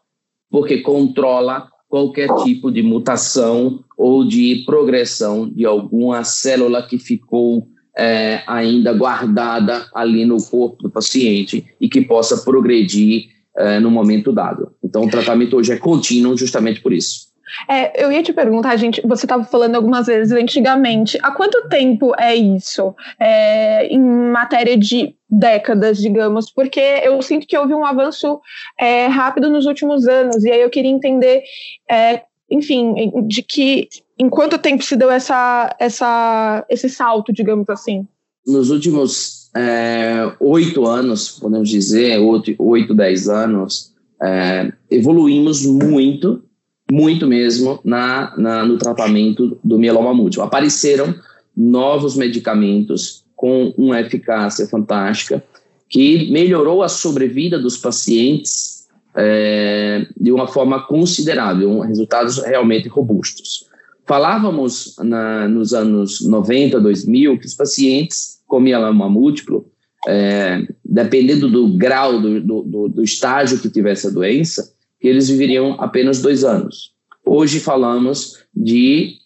porque 0.49 0.79
controla 0.79 1.67
qualquer 1.87 2.29
tipo 2.43 2.71
de 2.71 2.81
mutação 2.81 3.83
ou 3.99 4.25
de 4.25 4.63
progressão 4.65 5.49
de 5.49 5.65
alguma 5.65 6.23
célula 6.23 6.81
que 6.81 6.97
ficou 6.97 7.67
é, 7.97 8.41
ainda 8.47 8.93
guardada 8.93 9.85
ali 9.93 10.25
no 10.25 10.41
corpo 10.41 10.83
do 10.83 10.89
paciente 10.89 11.65
e 11.81 11.89
que 11.89 11.99
possa 11.99 12.37
progredir 12.37 13.25
é, 13.57 13.77
no 13.77 13.91
momento 13.91 14.31
dado. 14.31 14.71
Então, 14.81 15.03
o 15.03 15.09
tratamento 15.09 15.57
hoje 15.57 15.73
é 15.73 15.77
contínuo 15.77 16.37
justamente 16.37 16.79
por 16.79 16.93
isso. 16.93 17.27
É, 17.67 18.01
eu 18.01 18.09
ia 18.09 18.23
te 18.23 18.31
perguntar, 18.31 18.77
gente, 18.77 19.01
você 19.05 19.25
estava 19.25 19.43
falando 19.43 19.75
algumas 19.75 20.07
vezes 20.07 20.31
antigamente, 20.31 21.17
há 21.21 21.31
quanto 21.31 21.67
tempo 21.67 22.13
é 22.17 22.35
isso 22.35 22.95
é, 23.19 23.87
em 23.87 23.99
matéria 23.99 24.77
de 24.77 25.13
décadas, 25.29 25.97
digamos? 25.97 26.49
Porque 26.51 26.79
eu 26.79 27.21
sinto 27.21 27.45
que 27.45 27.57
houve 27.57 27.73
um 27.73 27.83
avanço 27.85 28.39
é, 28.79 29.07
rápido 29.07 29.49
nos 29.49 29.65
últimos 29.65 30.07
anos, 30.07 30.43
e 30.45 30.51
aí 30.51 30.61
eu 30.61 30.69
queria 30.69 30.91
entender, 30.91 31.43
é, 31.89 32.21
enfim, 32.49 32.93
de 33.27 33.41
que 33.41 33.89
em 34.17 34.29
quanto 34.29 34.57
tempo 34.57 34.83
se 34.83 34.95
deu 34.95 35.09
essa, 35.09 35.75
essa, 35.79 36.65
esse 36.69 36.89
salto, 36.89 37.31
digamos 37.31 37.69
assim? 37.69 38.07
Nos 38.45 38.69
últimos 38.69 39.49
é, 39.55 40.31
oito 40.39 40.85
anos, 40.85 41.37
podemos 41.39 41.69
dizer, 41.69 42.19
oito 42.57 42.93
dez 42.93 43.29
anos, 43.29 43.93
é, 44.21 44.71
evoluímos 44.89 45.65
muito 45.65 46.43
muito 46.91 47.27
mesmo 47.27 47.79
na, 47.83 48.33
na, 48.35 48.65
no 48.65 48.77
tratamento 48.77 49.59
do 49.63 49.77
mieloma 49.77 50.13
múltiplo. 50.13 50.43
Apareceram 50.43 51.13
novos 51.55 52.15
medicamentos 52.15 53.23
com 53.35 53.73
uma 53.77 54.01
eficácia 54.01 54.67
fantástica 54.67 55.43
que 55.87 56.31
melhorou 56.31 56.81
a 56.83 56.89
sobrevida 56.89 57.59
dos 57.59 57.77
pacientes 57.77 58.78
é, 59.21 60.07
de 60.17 60.31
uma 60.31 60.47
forma 60.47 60.81
considerável, 60.81 61.79
resultados 61.81 62.37
realmente 62.37 62.87
robustos. 62.87 63.67
Falávamos 64.07 64.95
na, 64.99 65.47
nos 65.47 65.73
anos 65.73 66.21
90, 66.21 66.79
2000, 66.79 67.37
que 67.37 67.45
os 67.45 67.53
pacientes 67.53 68.39
com 68.47 68.59
mieloma 68.59 69.09
múltiplo, 69.09 69.65
é, 70.07 70.65
dependendo 70.83 71.49
do 71.49 71.67
grau, 71.77 72.19
do, 72.19 72.41
do, 72.41 72.87
do 72.87 73.03
estágio 73.03 73.59
que 73.59 73.69
tivesse 73.69 74.07
a 74.07 74.09
doença, 74.09 74.73
que 74.99 75.07
eles 75.07 75.29
viveriam 75.29 75.75
apenas 75.79 76.21
dois 76.21 76.43
anos. 76.43 76.93
Hoje 77.25 77.59
falamos 77.59 78.39
de 78.55 79.17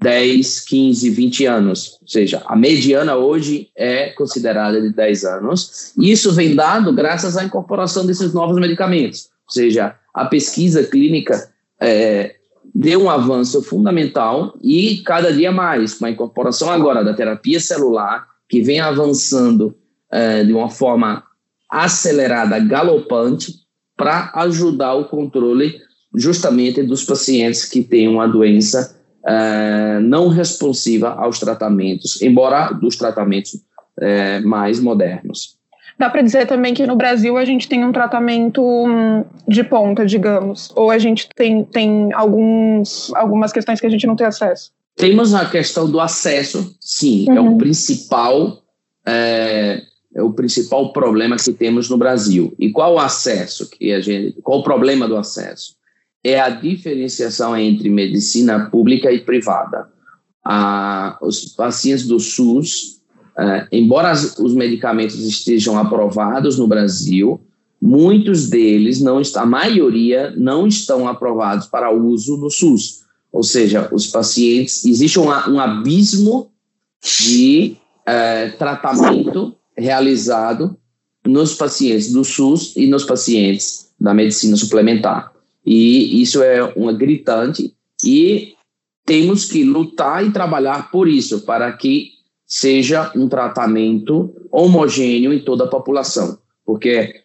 10, 0.00 0.60
15, 0.60 1.10
20 1.10 1.46
anos, 1.46 1.98
ou 2.00 2.08
seja, 2.08 2.42
a 2.46 2.56
mediana 2.56 3.16
hoje 3.16 3.68
é 3.76 4.10
considerada 4.10 4.80
de 4.80 4.90
10 4.94 5.24
anos. 5.24 5.92
E 5.98 6.10
isso 6.10 6.32
vem 6.32 6.54
dado 6.54 6.92
graças 6.92 7.36
à 7.36 7.44
incorporação 7.44 8.06
desses 8.06 8.32
novos 8.32 8.58
medicamentos, 8.58 9.28
ou 9.50 9.52
seja, 9.52 9.96
a 10.14 10.26
pesquisa 10.26 10.84
clínica 10.84 11.50
é, 11.80 12.36
deu 12.72 13.02
um 13.02 13.10
avanço 13.10 13.60
fundamental 13.62 14.54
e 14.62 14.98
cada 15.04 15.32
dia 15.32 15.50
mais, 15.50 15.94
com 15.94 16.06
a 16.06 16.10
incorporação 16.10 16.70
agora 16.70 17.02
da 17.02 17.12
terapia 17.12 17.58
celular, 17.58 18.26
que 18.48 18.62
vem 18.62 18.78
avançando 18.78 19.76
é, 20.10 20.44
de 20.44 20.52
uma 20.52 20.70
forma 20.70 21.24
acelerada, 21.68 22.60
galopante, 22.60 23.54
para 23.96 24.30
ajudar 24.36 24.94
o 24.94 25.06
controle 25.06 25.78
justamente 26.14 26.82
dos 26.82 27.04
pacientes 27.04 27.64
que 27.64 27.82
têm 27.82 28.08
uma 28.08 28.26
doença 28.26 28.96
uh, 29.24 30.00
não 30.00 30.28
responsiva 30.28 31.10
aos 31.10 31.38
tratamentos, 31.38 32.20
embora 32.22 32.72
dos 32.72 32.96
tratamentos 32.96 33.54
uh, 33.54 34.46
mais 34.46 34.80
modernos. 34.80 35.59
Dá 36.00 36.08
para 36.08 36.22
dizer 36.22 36.46
também 36.46 36.72
que 36.72 36.86
no 36.86 36.96
Brasil 36.96 37.36
a 37.36 37.44
gente 37.44 37.68
tem 37.68 37.84
um 37.84 37.92
tratamento 37.92 38.62
hum, 38.62 39.22
de 39.46 39.62
ponta, 39.62 40.06
digamos, 40.06 40.72
ou 40.74 40.90
a 40.90 40.98
gente 40.98 41.28
tem, 41.36 41.62
tem 41.62 42.10
alguns, 42.14 43.12
algumas 43.12 43.52
questões 43.52 43.78
que 43.78 43.86
a 43.86 43.90
gente 43.90 44.06
não 44.06 44.16
tem 44.16 44.26
acesso? 44.26 44.70
Temos 44.96 45.34
a 45.34 45.44
questão 45.44 45.90
do 45.90 46.00
acesso, 46.00 46.74
sim, 46.80 47.26
uhum. 47.28 47.36
é 47.36 47.40
o 47.40 47.44
uhum. 47.44 47.58
principal 47.58 48.62
é, 49.06 49.82
é 50.14 50.22
o 50.22 50.32
principal 50.32 50.90
problema 50.90 51.36
que 51.36 51.52
temos 51.52 51.90
no 51.90 51.98
Brasil. 51.98 52.54
E 52.58 52.70
qual 52.70 52.94
o 52.94 52.98
acesso 52.98 53.68
que 53.68 53.92
a 53.92 54.00
gente, 54.00 54.40
qual 54.40 54.60
o 54.60 54.64
problema 54.64 55.06
do 55.06 55.18
acesso? 55.18 55.74
É 56.24 56.40
a 56.40 56.48
diferenciação 56.48 57.54
entre 57.54 57.90
medicina 57.90 58.70
pública 58.70 59.12
e 59.12 59.20
privada. 59.20 59.86
Ah, 60.42 61.18
os 61.20 61.44
pacientes 61.44 62.06
do 62.06 62.18
SUS, 62.18 62.99
ah, 63.40 63.66
embora 63.72 64.10
as, 64.10 64.38
os 64.38 64.54
medicamentos 64.54 65.18
estejam 65.18 65.78
aprovados 65.78 66.58
no 66.58 66.66
Brasil, 66.66 67.40
muitos 67.80 68.50
deles 68.50 69.00
não 69.00 69.22
a 69.34 69.46
maioria 69.46 70.34
não 70.36 70.66
estão 70.66 71.08
aprovados 71.08 71.66
para 71.66 71.90
uso 71.90 72.36
no 72.36 72.50
SUS. 72.50 73.00
Ou 73.32 73.42
seja, 73.42 73.88
os 73.92 74.08
pacientes 74.08 74.84
existe 74.84 75.18
um, 75.18 75.28
um 75.28 75.58
abismo 75.58 76.50
de 77.02 77.76
eh, 78.04 78.48
tratamento 78.58 79.54
realizado 79.74 80.76
nos 81.26 81.54
pacientes 81.54 82.12
do 82.12 82.22
SUS 82.22 82.74
e 82.76 82.86
nos 82.88 83.04
pacientes 83.04 83.88
da 83.98 84.12
medicina 84.12 84.54
suplementar. 84.54 85.32
E 85.64 86.20
isso 86.20 86.42
é 86.42 86.62
uma 86.76 86.92
gritante 86.92 87.74
e 88.04 88.54
temos 89.06 89.46
que 89.46 89.64
lutar 89.64 90.26
e 90.26 90.30
trabalhar 90.30 90.90
por 90.90 91.08
isso, 91.08 91.40
para 91.42 91.72
que 91.72 92.19
seja 92.50 93.12
um 93.14 93.28
tratamento 93.28 94.34
homogêneo 94.50 95.32
em 95.32 95.38
toda 95.38 95.64
a 95.64 95.68
população, 95.68 96.36
porque 96.66 97.22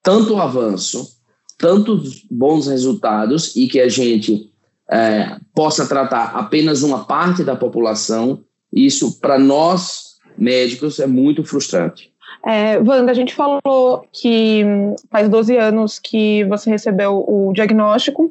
tanto 0.00 0.34
o 0.34 0.40
avanço, 0.40 1.16
tantos 1.58 2.24
bons 2.30 2.68
resultados 2.68 3.56
e 3.56 3.66
que 3.66 3.80
a 3.80 3.88
gente 3.88 4.48
é, 4.88 5.36
possa 5.52 5.88
tratar 5.88 6.36
apenas 6.36 6.84
uma 6.84 7.04
parte 7.04 7.42
da 7.42 7.56
população, 7.56 8.44
isso 8.72 9.20
para 9.20 9.40
nós 9.40 10.18
médicos 10.38 11.00
é 11.00 11.06
muito 11.06 11.44
frustrante. 11.44 12.09
É, 12.46 12.78
Wanda, 12.78 13.10
a 13.10 13.14
gente 13.14 13.34
falou 13.34 14.06
que 14.12 14.64
faz 15.10 15.28
12 15.28 15.56
anos 15.56 15.98
que 15.98 16.44
você 16.44 16.70
recebeu 16.70 17.24
o 17.26 17.52
diagnóstico. 17.52 18.30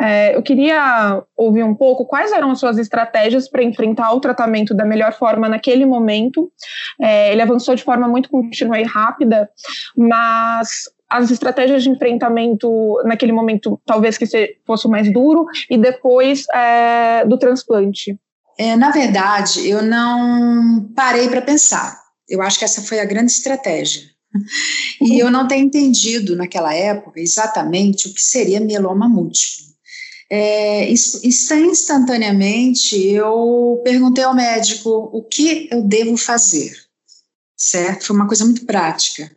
É, 0.00 0.34
eu 0.34 0.42
queria 0.42 1.22
ouvir 1.36 1.62
um 1.62 1.74
pouco 1.74 2.04
quais 2.04 2.32
eram 2.32 2.50
as 2.50 2.58
suas 2.58 2.78
estratégias 2.78 3.48
para 3.48 3.62
enfrentar 3.62 4.12
o 4.12 4.20
tratamento 4.20 4.74
da 4.74 4.84
melhor 4.84 5.12
forma 5.12 5.48
naquele 5.48 5.86
momento. 5.86 6.50
É, 7.00 7.32
ele 7.32 7.42
avançou 7.42 7.74
de 7.74 7.84
forma 7.84 8.08
muito 8.08 8.28
contínua 8.28 8.78
e 8.78 8.82
rápida, 8.82 9.48
mas 9.96 10.84
as 11.08 11.30
estratégias 11.30 11.82
de 11.82 11.90
enfrentamento 11.90 13.00
naquele 13.04 13.32
momento 13.32 13.80
talvez 13.86 14.18
que 14.18 14.26
fosse 14.66 14.88
mais 14.88 15.12
duro 15.12 15.46
e 15.70 15.78
depois 15.78 16.44
é, 16.52 17.24
do 17.24 17.38
transplante. 17.38 18.18
É, 18.58 18.76
na 18.76 18.90
verdade, 18.90 19.68
eu 19.68 19.82
não 19.82 20.88
parei 20.94 21.28
para 21.28 21.42
pensar. 21.42 22.03
Eu 22.28 22.42
acho 22.42 22.58
que 22.58 22.64
essa 22.64 22.82
foi 22.82 23.00
a 23.00 23.04
grande 23.04 23.32
estratégia. 23.32 24.02
E 25.00 25.18
eu 25.18 25.30
não 25.30 25.46
tenho 25.46 25.66
entendido 25.66 26.34
naquela 26.34 26.74
época 26.74 27.20
exatamente 27.20 28.08
o 28.08 28.14
que 28.14 28.20
seria 28.20 28.60
mieloma 28.60 29.08
múltiplo. 29.08 29.64
É, 30.30 30.90
instantaneamente 30.90 32.96
eu 32.96 33.80
perguntei 33.84 34.24
ao 34.24 34.34
médico 34.34 35.10
o 35.12 35.22
que 35.22 35.68
eu 35.70 35.82
devo 35.82 36.16
fazer, 36.16 36.74
certo? 37.56 38.06
Foi 38.06 38.16
uma 38.16 38.26
coisa 38.26 38.44
muito 38.44 38.64
prática. 38.64 39.30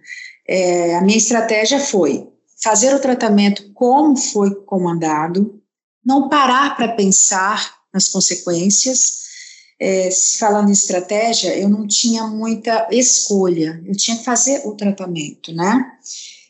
É, 0.47 0.95
a 0.95 1.01
minha 1.01 1.17
estratégia 1.17 1.79
foi 1.79 2.27
fazer 2.63 2.95
o 2.95 2.99
tratamento 2.99 3.71
como 3.73 4.15
foi 4.15 4.55
comandado, 4.63 5.61
não 6.03 6.29
parar 6.29 6.75
para 6.75 6.93
pensar 6.93 7.75
nas 7.93 8.07
consequências. 8.07 9.26
É, 9.79 10.09
falando 10.39 10.69
em 10.69 10.73
estratégia, 10.73 11.55
eu 11.55 11.69
não 11.69 11.87
tinha 11.87 12.25
muita 12.25 12.87
escolha, 12.91 13.79
eu 13.85 13.95
tinha 13.95 14.17
que 14.17 14.23
fazer 14.23 14.61
o 14.65 14.75
tratamento, 14.75 15.53
né? 15.53 15.91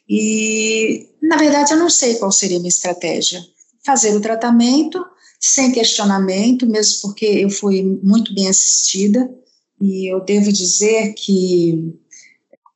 E, 0.08 1.10
na 1.22 1.36
verdade, 1.36 1.74
eu 1.74 1.78
não 1.78 1.90
sei 1.90 2.16
qual 2.16 2.32
seria 2.32 2.56
a 2.56 2.60
minha 2.60 2.70
estratégia. 2.70 3.44
Fazer 3.86 4.16
o 4.16 4.22
tratamento 4.22 5.04
sem 5.40 5.72
questionamento, 5.72 6.66
mesmo 6.66 7.02
porque 7.02 7.26
eu 7.26 7.50
fui 7.50 8.00
muito 8.02 8.34
bem 8.34 8.48
assistida, 8.48 9.30
e 9.80 10.12
eu 10.12 10.24
devo 10.24 10.52
dizer 10.52 11.14
que 11.14 11.94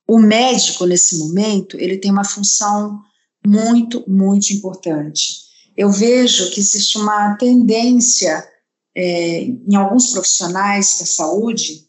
o 0.06 0.18
médico, 0.18 0.86
nesse 0.86 1.18
momento, 1.18 1.76
ele 1.80 1.96
tem 1.96 2.10
uma 2.10 2.24
função 2.24 3.00
muito, 3.44 4.04
muito 4.06 4.52
importante. 4.52 5.42
Eu 5.76 5.90
vejo 5.90 6.50
que 6.50 6.60
existe 6.60 6.98
uma 6.98 7.34
tendência 7.36 8.46
é, 8.94 9.42
em 9.44 9.74
alguns 9.74 10.10
profissionais 10.10 10.98
da 11.00 11.06
saúde 11.06 11.86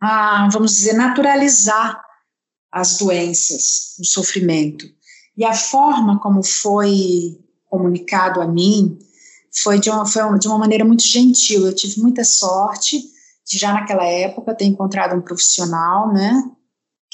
a, 0.00 0.48
vamos 0.52 0.76
dizer, 0.76 0.94
naturalizar 0.94 2.02
as 2.70 2.98
doenças, 2.98 3.96
o 4.00 4.04
sofrimento. 4.04 4.86
E 5.36 5.44
a 5.44 5.54
forma 5.54 6.18
como 6.20 6.42
foi 6.42 7.38
comunicado 7.66 8.40
a 8.40 8.46
mim 8.46 8.98
foi 9.62 9.78
de 9.78 9.88
uma, 9.90 10.04
foi 10.04 10.38
de 10.38 10.48
uma 10.48 10.58
maneira 10.58 10.84
muito 10.84 11.06
gentil. 11.06 11.66
Eu 11.66 11.74
tive 11.74 12.00
muita 12.00 12.24
sorte 12.24 13.00
de 13.46 13.58
já 13.58 13.72
naquela 13.72 14.04
época 14.04 14.54
ter 14.54 14.64
encontrado 14.64 15.16
um 15.16 15.20
profissional, 15.20 16.12
né, 16.12 16.42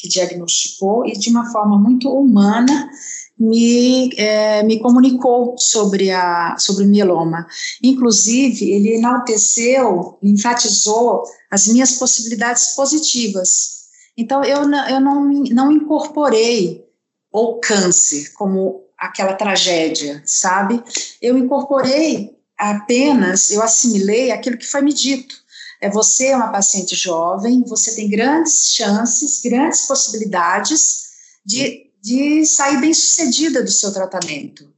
que 0.01 0.09
diagnosticou 0.09 1.07
e 1.07 1.13
de 1.13 1.31
uma 1.31 1.51
forma 1.53 1.79
muito 1.79 2.11
humana 2.11 2.91
me, 3.39 4.11
é, 4.17 4.63
me 4.63 4.79
comunicou 4.81 5.57
sobre, 5.59 6.11
a, 6.11 6.57
sobre 6.59 6.85
o 6.85 6.89
mieloma. 6.89 7.47
Inclusive, 7.83 8.71
ele 8.71 8.95
enalteceu, 8.97 10.19
enfatizou 10.23 11.23
as 11.51 11.67
minhas 11.67 11.93
possibilidades 11.93 12.75
positivas. 12.75 13.81
Então, 14.17 14.45
eu, 14.45 14.63
eu 14.63 15.01
não, 15.01 15.25
não 15.51 15.73
incorporei 15.73 16.85
o 17.33 17.55
câncer 17.61 18.33
como 18.35 18.85
aquela 18.99 19.33
tragédia, 19.33 20.23
sabe? 20.27 20.83
Eu 21.23 21.39
incorporei 21.39 22.37
apenas, 22.59 23.51
eu 23.51 23.63
assimilei 23.63 24.31
aquilo 24.31 24.59
que 24.59 24.67
foi 24.67 24.83
me 24.83 24.93
dito. 24.93 25.39
É 25.81 25.88
você 25.88 26.27
é 26.29 26.37
uma 26.37 26.53
paciente 26.53 26.95
jovem, 26.95 27.62
você 27.66 27.95
tem 27.95 28.09
grandes 28.09 28.75
chances, 28.75 29.40
grandes 29.43 29.87
possibilidades 29.87 31.11
de 31.45 31.90
de 32.03 32.45
sair 32.47 32.81
bem 32.81 32.95
sucedida 32.95 33.62
do 33.62 33.71
seu 33.71 33.93
tratamento. 33.93 34.73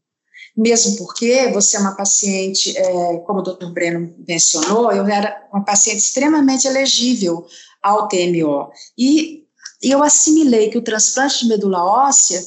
Mesmo 0.57 0.97
porque 0.97 1.49
você 1.49 1.77
é 1.77 1.81
uma 1.81 1.97
paciente, 1.97 2.77
é, 2.77 3.19
como 3.19 3.39
o 3.39 3.43
doutor 3.43 3.73
Breno 3.73 4.15
mencionou, 4.29 4.93
eu 4.93 5.07
era 5.07 5.49
uma 5.53 5.65
paciente 5.65 6.01
extremamente 6.01 6.67
elegível 6.67 7.47
ao 7.83 8.07
TMO. 8.09 8.71
E 8.99 9.45
eu 9.81 10.03
assimilei 10.03 10.69
que 10.69 10.77
o 10.77 10.83
transplante 10.83 11.41
de 11.41 11.49
medula 11.49 11.83
óssea 11.83 12.45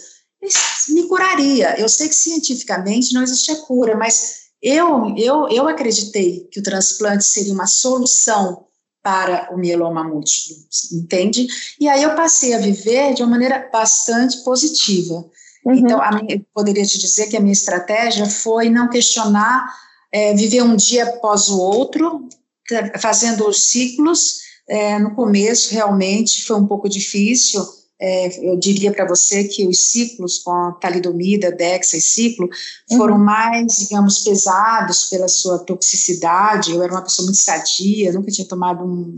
me 0.89 1.07
curaria. 1.07 1.79
Eu 1.79 1.89
sei 1.89 2.07
que 2.07 2.15
cientificamente 2.15 3.13
não 3.13 3.23
existia 3.23 3.55
cura, 3.55 3.97
mas 3.97 4.44
eu, 4.61 5.15
eu, 5.17 5.47
eu 5.49 5.67
acreditei 5.67 6.47
que 6.51 6.59
o 6.59 6.63
transplante 6.63 7.23
seria 7.23 7.53
uma 7.53 7.67
solução 7.67 8.65
para 9.03 9.53
o 9.53 9.57
mieloma 9.57 10.03
múltiplo, 10.03 10.55
entende? 10.93 11.45
E 11.79 11.87
aí 11.87 12.01
eu 12.01 12.15
passei 12.15 12.55
a 12.55 12.57
viver 12.57 13.13
de 13.13 13.21
uma 13.21 13.29
maneira 13.29 13.69
bastante 13.71 14.43
positiva. 14.43 15.23
Uhum. 15.63 15.73
Então, 15.73 16.01
minha, 16.01 16.25
eu 16.29 16.41
poderia 16.51 16.83
te 16.83 16.97
dizer 16.97 17.27
que 17.27 17.37
a 17.37 17.39
minha 17.39 17.53
estratégia 17.53 18.25
foi 18.25 18.69
não 18.69 18.89
questionar, 18.89 19.71
é, 20.11 20.33
viver 20.33 20.63
um 20.63 20.75
dia 20.75 21.03
após 21.03 21.49
o 21.49 21.59
outro, 21.59 22.27
fazendo 22.99 23.47
os 23.47 23.67
ciclos. 23.67 24.39
É, 24.67 24.97
no 24.97 25.13
começo, 25.13 25.71
realmente, 25.71 26.43
foi 26.43 26.55
um 26.55 26.65
pouco 26.65 26.89
difícil, 26.89 27.63
é, 27.99 28.49
eu 28.49 28.57
diria 28.57 28.91
para 28.91 29.07
você 29.07 29.45
que 29.45 29.65
os 29.65 29.87
ciclos 29.87 30.39
com 30.39 30.51
a 30.51 30.73
talidomida, 30.73 31.51
dexa 31.51 31.95
e 31.95 32.01
ciclo 32.01 32.49
foram 32.95 33.15
uhum. 33.15 33.23
mais, 33.23 33.77
digamos, 33.77 34.19
pesados 34.23 35.05
pela 35.05 35.27
sua 35.27 35.59
toxicidade. 35.59 36.71
Eu 36.71 36.83
era 36.83 36.91
uma 36.91 37.03
pessoa 37.03 37.25
muito 37.25 37.37
sadia, 37.37 38.11
nunca 38.11 38.31
tinha 38.31 38.47
tomado 38.47 38.83
um, 38.83 39.15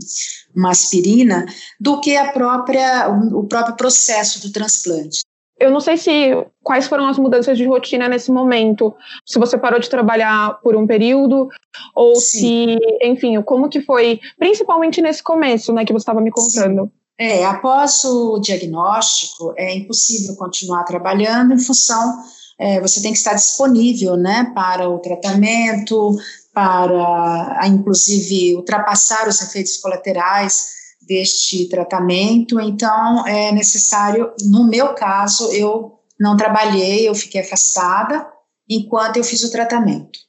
uma 0.54 0.70
aspirina, 0.70 1.44
do 1.80 2.00
que 2.00 2.16
a 2.16 2.30
própria, 2.30 3.08
o, 3.08 3.44
próprio 3.44 3.76
processo 3.76 4.40
do 4.40 4.52
transplante. 4.52 5.20
Eu 5.58 5.72
não 5.72 5.80
sei 5.80 5.96
se 5.96 6.46
quais 6.62 6.86
foram 6.86 7.08
as 7.08 7.18
mudanças 7.18 7.58
de 7.58 7.64
rotina 7.64 8.08
nesse 8.08 8.30
momento. 8.30 8.94
Se 9.26 9.40
você 9.40 9.58
parou 9.58 9.80
de 9.80 9.90
trabalhar 9.90 10.60
por 10.62 10.76
um 10.76 10.86
período 10.86 11.48
ou 11.96 12.14
Sim. 12.14 12.38
se, 12.38 12.78
enfim, 13.02 13.42
como 13.42 13.68
que 13.68 13.80
foi, 13.80 14.20
principalmente 14.38 15.02
nesse 15.02 15.20
começo, 15.20 15.72
né, 15.72 15.84
que 15.84 15.92
você 15.92 16.02
estava 16.02 16.20
me 16.20 16.30
contando. 16.30 16.84
Sim. 16.84 16.92
É, 17.18 17.44
após 17.44 18.04
o 18.04 18.38
diagnóstico, 18.38 19.52
é 19.56 19.74
impossível 19.74 20.36
continuar 20.36 20.84
trabalhando 20.84 21.52
em 21.52 21.58
função, 21.58 22.22
é, 22.58 22.80
você 22.80 23.02
tem 23.02 23.12
que 23.12 23.18
estar 23.18 23.34
disponível, 23.34 24.16
né, 24.16 24.52
para 24.54 24.88
o 24.88 24.98
tratamento, 25.00 26.16
para, 26.54 27.60
inclusive, 27.66 28.54
ultrapassar 28.56 29.28
os 29.28 29.40
efeitos 29.40 29.76
colaterais 29.78 30.78
deste 31.02 31.68
tratamento. 31.68 32.60
Então, 32.60 33.26
é 33.26 33.50
necessário, 33.52 34.32
no 34.42 34.68
meu 34.68 34.94
caso, 34.94 35.50
eu 35.52 35.98
não 36.18 36.36
trabalhei, 36.36 37.08
eu 37.08 37.14
fiquei 37.14 37.40
afastada 37.40 38.26
enquanto 38.68 39.16
eu 39.16 39.24
fiz 39.24 39.42
o 39.42 39.50
tratamento. 39.50 40.27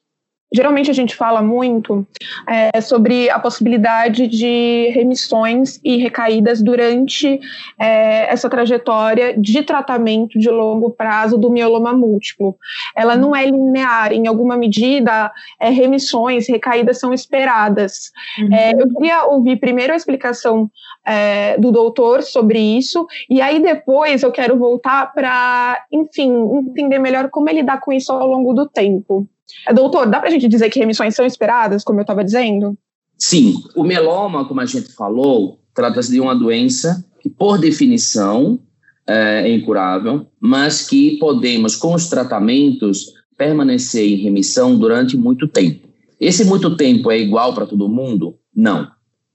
Geralmente 0.51 0.89
a 0.89 0.93
gente 0.93 1.15
fala 1.15 1.41
muito 1.41 2.05
é, 2.47 2.81
sobre 2.81 3.29
a 3.29 3.38
possibilidade 3.38 4.27
de 4.27 4.89
remissões 4.93 5.79
e 5.83 5.97
recaídas 5.97 6.62
durante 6.62 7.39
é, 7.77 8.31
essa 8.31 8.49
trajetória 8.49 9.38
de 9.38 9.62
tratamento 9.62 10.39
de 10.39 10.49
longo 10.49 10.89
prazo 10.89 11.38
do 11.38 11.51
mieloma 11.51 11.93
múltiplo. 11.93 12.55
Ela 12.95 13.15
não 13.15 13.35
é 13.35 13.45
linear, 13.45 14.12
em 14.12 14.27
alguma 14.27 14.57
medida, 14.57 15.31
é, 15.59 15.69
remissões, 15.69 16.47
recaídas 16.49 16.99
são 16.99 17.13
esperadas. 17.13 18.12
Uhum. 18.39 18.53
É, 18.53 18.73
eu 18.73 18.89
queria 18.89 19.25
ouvir 19.25 19.57
primeiro 19.57 19.93
a 19.93 19.95
explicação 19.95 20.69
é, 21.10 21.58
do 21.58 21.72
doutor 21.72 22.22
sobre 22.22 22.60
isso, 22.60 23.08
e 23.28 23.41
aí 23.41 23.60
depois 23.60 24.22
eu 24.22 24.32
quero 24.32 24.56
voltar 24.58 25.12
para, 25.12 25.84
enfim, 25.91 26.32
entender 26.67 27.00
melhor 27.00 27.30
como 27.32 27.50
ele 27.50 27.62
lidar 27.62 27.82
com 27.82 27.91
isso 27.91 28.12
ao 28.12 28.28
longo 28.28 28.54
do 28.54 28.67
tempo. 28.67 29.28
É, 29.67 29.74
doutor, 29.74 30.08
dá 30.08 30.19
para 30.19 30.30
a 30.30 30.32
gente 30.32 30.48
dizer 30.48 30.69
que 30.69 30.78
remissões 30.78 31.15
são 31.15 31.26
esperadas, 31.26 31.84
como 31.84 32.00
eu 32.00 32.04
estava 32.04 32.24
dizendo? 32.24 32.78
Sim, 33.17 33.56
o 33.76 33.84
meloma, 33.84 34.48
como 34.48 34.62
a 34.62 34.65
gente 34.65 34.93
falou, 34.93 35.60
trata-se 35.74 36.12
de 36.12 36.22
uma 36.22 36.36
doença 36.36 37.04
que, 37.19 37.28
por 37.28 37.58
definição, 37.58 38.60
é, 39.08 39.50
é 39.50 39.56
incurável, 39.56 40.28
mas 40.39 40.88
que 40.88 41.17
podemos, 41.17 41.76
com 41.76 41.95
os 41.95 42.08
tratamentos, 42.08 43.13
permanecer 43.36 44.06
em 44.06 44.15
remissão 44.15 44.78
durante 44.78 45.17
muito 45.17 45.48
tempo. 45.48 45.89
Esse 46.19 46.45
muito 46.45 46.76
tempo 46.76 47.10
é 47.10 47.17
igual 47.17 47.54
para 47.54 47.65
todo 47.65 47.89
mundo? 47.89 48.36
Não. 48.56 48.88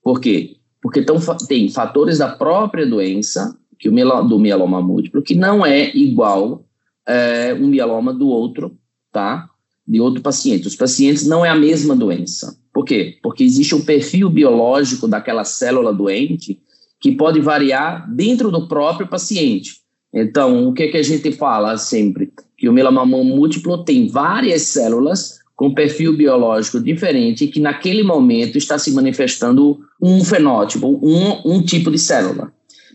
Por 0.03 0.21
quê? 0.21 0.54
Porque 0.85 1.01
tão, 1.01 1.17
tem 1.49 1.67
fatores 1.71 2.19
da 2.19 2.29
própria 2.29 2.87
doença, 2.87 3.57
que 3.79 3.89
o 3.89 3.93
mieloma, 3.93 4.29
do 4.29 4.39
mieloma 4.39 4.83
múltiplo, 4.83 5.23
que 5.23 5.35
não 5.35 5.65
é 5.65 5.91
igual 5.97 6.63
é, 7.09 7.55
um 7.55 7.69
mieloma 7.69 8.13
do 8.13 8.29
outro, 8.29 8.77
tá? 9.11 9.49
de 9.89 9.99
outro 9.99 10.21
paciente. 10.21 10.69
Os 10.69 10.77
pacientes 10.77 11.27
não 11.27 11.43
é 11.43 11.49
a 11.49 11.55
mesma 11.55 11.97
doença. 11.97 12.55
Por 12.71 12.85
quê? 12.85 13.17
Porque 13.23 13.43
existe 13.43 13.75
um 13.75 13.81
perfil 13.81 14.29
biológico 14.29 15.09
daquela 15.09 15.43
célula 15.43 15.91
doente 15.91 16.61
que 17.01 17.13
pode 17.13 17.41
variar 17.41 18.07
dentro 18.15 18.51
do 18.51 18.69
próprio 18.69 19.09
paciente. 19.09 19.79
Então, 20.13 20.69
o 20.69 20.75
que, 20.75 20.83
é 20.83 20.89
que 20.89 20.99
a 20.99 21.03
gente 21.03 21.33
fala 21.33 21.79
sempre? 21.79 22.31
Que 22.59 22.69
o 22.69 22.73
melanoma 22.75 23.25
múltiplo 23.25 23.85
tem 23.85 24.07
várias 24.07 24.63
células 24.63 25.39
com 25.55 25.75
perfil 25.75 26.17
biológico 26.17 26.81
diferente 26.81 27.47
que 27.47 27.61
naquele 27.61 28.03
momento 28.03 28.59
está 28.59 28.79
se 28.79 28.93
manifestando 28.93 29.81
um 30.03 30.25
fenótipo, 30.25 31.01
um, 31.03 31.57
um 31.57 31.63
tipo 31.63 31.91
de 31.91 31.99
célula. 31.99 32.53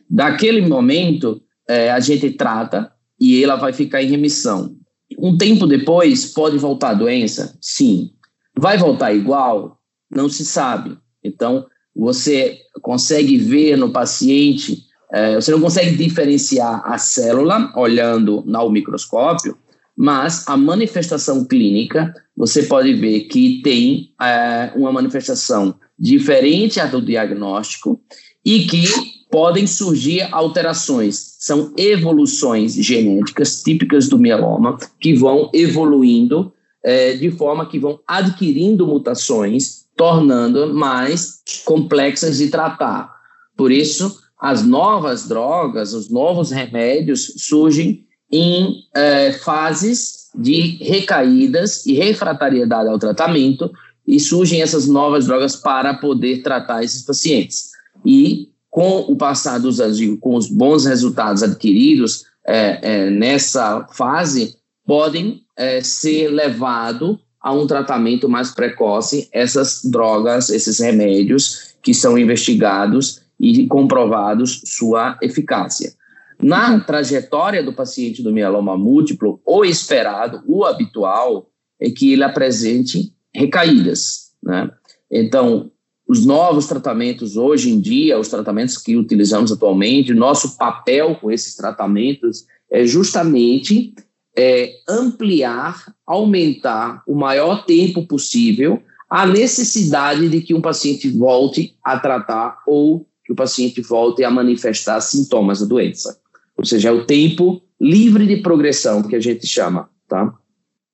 Daquele 0.10 0.62
momento, 0.62 1.42
é, 1.68 1.92
a 1.92 2.00
gente 2.00 2.32
trata 2.32 2.92
e 3.20 3.44
ela 3.44 3.56
vai 3.56 3.72
ficar 3.72 4.02
em 4.02 4.10
remissão. 4.10 4.76
Um 5.18 5.38
tempo 5.38 5.66
depois, 5.66 6.26
pode 6.26 6.58
voltar 6.58 6.90
a 6.90 6.96
doença? 6.96 7.58
Sim. 7.62 8.12
Vai 8.58 8.78
voltar 8.78 9.14
igual? 9.14 9.80
Não 10.12 10.30
se 10.30 10.46
sabe. 10.46 10.98
Então, 11.24 11.66
você 11.96 12.58
consegue 12.82 13.38
ver 13.38 13.78
no 13.78 13.92
paciente, 13.92 14.84
é, 15.12 15.36
você 15.36 15.52
não 15.52 15.62
consegue 15.62 15.96
diferenciar 15.96 16.82
a 16.86 16.98
célula 16.98 17.72
olhando 17.76 18.44
no 18.46 18.70
microscópio, 18.70 19.58
mas 20.02 20.48
a 20.48 20.56
manifestação 20.56 21.44
clínica, 21.44 22.14
você 22.34 22.64
pode 22.64 22.94
ver 22.94 23.26
que 23.26 23.62
tem 23.62 24.14
é, 24.22 24.72
uma 24.74 24.94
manifestação 24.94 25.76
diferente 26.00 26.80
à 26.80 26.86
do 26.86 27.02
diagnóstico 27.02 28.00
e 28.46 28.62
que 28.64 28.86
podem 29.30 29.68
surgir 29.68 30.22
alterações. 30.32 31.36
São 31.40 31.74
evoluções 31.76 32.76
genéticas 32.76 33.62
típicas 33.62 34.08
do 34.08 34.18
mieloma 34.18 34.78
que 35.02 35.14
vão 35.14 35.52
evoluindo 35.54 36.54
é, 36.82 37.16
de 37.16 37.30
forma 37.32 37.66
que 37.66 37.78
vão 37.78 38.00
adquirindo 38.08 38.88
mutações, 38.88 39.84
tornando 39.98 40.74
mais 40.74 41.42
complexas 41.66 42.38
de 42.38 42.48
tratar. 42.48 43.14
Por 43.58 43.70
isso, 43.70 44.18
as 44.40 44.66
novas 44.66 45.28
drogas, 45.28 45.92
os 45.92 46.10
novos 46.10 46.52
remédios 46.52 47.34
surgem 47.36 48.08
em 48.32 48.84
é, 48.96 49.34
fases 49.34 50.30
de 50.36 50.78
recaídas 50.84 51.86
e 51.86 51.94
refratariedade 51.94 52.90
ao 52.90 53.00
tratamento, 53.00 53.72
e 54.08 54.20
surgem 54.20 54.62
essas 54.62 54.88
novas 54.88 55.26
drogas 55.26 55.56
para 55.56 55.94
poder 55.94 56.42
tratar 56.42 56.84
esses 56.84 57.04
pacientes. 57.04 57.70
E 58.04 58.50
com 58.70 59.00
o 59.02 59.16
passar 59.16 59.60
dos 59.60 59.80
anos 59.80 60.00
com 60.20 60.36
os 60.36 60.48
bons 60.48 60.86
resultados 60.86 61.44
adquiridos 61.44 62.26
é, 62.46 62.80
é, 62.82 63.10
nessa 63.12 63.86
fase, 63.92 64.56
podem 64.86 65.44
é, 65.56 65.82
ser 65.82 66.30
levado 66.30 67.20
a 67.40 67.54
um 67.54 67.68
tratamento 67.68 68.28
mais 68.28 68.52
precoce 68.52 69.30
essas 69.32 69.82
drogas, 69.84 70.50
esses 70.50 70.80
remédios 70.80 71.76
que 71.82 71.94
são 71.94 72.18
investigados 72.18 73.22
e 73.40 73.68
comprovados 73.68 74.62
sua 74.66 75.18
eficácia. 75.22 75.94
Na 76.42 76.80
trajetória 76.80 77.62
do 77.62 77.74
paciente 77.74 78.24
do 78.24 78.32
mieloma 78.32 78.78
múltiplo, 78.78 79.42
o 79.46 79.66
esperado, 79.66 80.42
o 80.48 80.64
habitual, 80.64 81.50
é 81.80 81.90
que 81.90 82.14
ele 82.14 82.24
apresente 82.24 83.14
recaídas, 83.34 84.32
né? 84.42 84.70
Então, 85.12 85.72
os 86.08 86.26
novos 86.26 86.66
tratamentos 86.66 87.38
hoje 87.38 87.70
em 87.70 87.80
dia, 87.80 88.20
os 88.20 88.30
tratamentos 88.30 88.78
que 88.78 88.96
utilizamos 88.96 89.52
atualmente, 89.52 90.14
nosso 90.14 90.58
papel 90.58 91.16
com 91.16 91.30
esses 91.30 91.56
tratamentos 91.56 92.46
é 92.72 92.86
justamente 92.86 93.94
é, 94.36 94.74
ampliar, 94.88 95.94
aumentar 96.06 97.04
o 97.06 97.16
maior 97.16 97.66
tempo 97.66 98.08
possível 98.08 98.82
a 99.10 99.26
necessidade 99.26 100.30
de 100.30 100.42
que 100.42 100.54
um 100.54 100.62
paciente 100.62 101.10
volte 101.10 101.76
a 101.84 102.00
tratar 102.00 102.60
ou 102.66 103.08
que 103.26 103.34
o 103.34 103.36
paciente 103.36 103.82
volte 103.82 104.24
a 104.24 104.32
manifestar 104.32 105.02
sintomas 105.02 105.60
da 105.60 105.66
doença. 105.66 106.20
Ou 106.60 106.66
seja, 106.66 106.90
é 106.90 106.92
o 106.92 107.06
tempo 107.06 107.62
livre 107.80 108.28
de 108.28 108.38
progressão 108.38 109.02
que 109.02 109.16
a 109.16 109.20
gente 109.20 109.48
chama, 109.48 109.90
tá? 110.10 110.34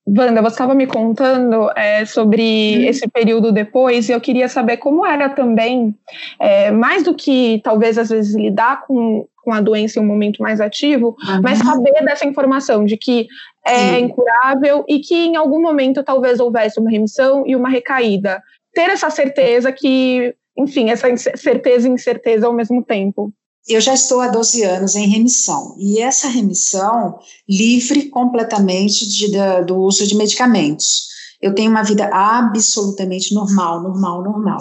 Wanda, 0.08 0.40
você 0.40 0.54
estava 0.54 0.72
me 0.72 0.86
contando 0.86 1.68
é, 1.74 2.04
sobre 2.04 2.76
uhum. 2.76 2.84
esse 2.84 3.08
período 3.08 3.50
depois, 3.50 4.08
e 4.08 4.12
eu 4.12 4.20
queria 4.20 4.48
saber 4.48 4.76
como 4.76 5.04
era 5.04 5.28
também, 5.28 5.92
é, 6.38 6.70
mais 6.70 7.02
do 7.02 7.12
que 7.12 7.60
talvez 7.64 7.98
às 7.98 8.10
vezes 8.10 8.36
lidar 8.36 8.86
com, 8.86 9.26
com 9.42 9.52
a 9.52 9.60
doença 9.60 9.98
em 9.98 10.02
um 10.02 10.06
momento 10.06 10.40
mais 10.40 10.60
ativo, 10.60 11.16
uhum. 11.28 11.40
mas 11.42 11.58
saber 11.58 12.04
dessa 12.04 12.24
informação 12.24 12.84
de 12.84 12.96
que 12.96 13.26
é 13.64 13.96
Sim. 13.96 14.04
incurável 14.04 14.84
e 14.88 15.00
que 15.00 15.16
em 15.16 15.34
algum 15.34 15.60
momento 15.60 16.04
talvez 16.04 16.38
houvesse 16.38 16.78
uma 16.78 16.90
remissão 16.90 17.42
e 17.44 17.56
uma 17.56 17.68
recaída. 17.68 18.40
Ter 18.72 18.90
essa 18.90 19.10
certeza 19.10 19.72
que, 19.72 20.32
enfim, 20.56 20.88
essa 20.90 21.08
certeza 21.16 21.88
e 21.88 21.90
incerteza 21.90 22.46
ao 22.46 22.52
mesmo 22.52 22.84
tempo. 22.84 23.32
Eu 23.68 23.80
já 23.80 23.94
estou 23.94 24.20
há 24.20 24.28
12 24.28 24.62
anos 24.62 24.94
em 24.94 25.08
remissão, 25.08 25.74
e 25.78 26.00
essa 26.00 26.28
remissão 26.28 27.18
livre 27.48 28.08
completamente 28.08 29.08
de, 29.08 29.32
da, 29.32 29.60
do 29.60 29.76
uso 29.76 30.06
de 30.06 30.16
medicamentos. 30.16 31.08
Eu 31.42 31.54
tenho 31.54 31.70
uma 31.70 31.82
vida 31.82 32.08
absolutamente 32.12 33.34
normal, 33.34 33.82
normal, 33.82 34.22
normal. 34.22 34.60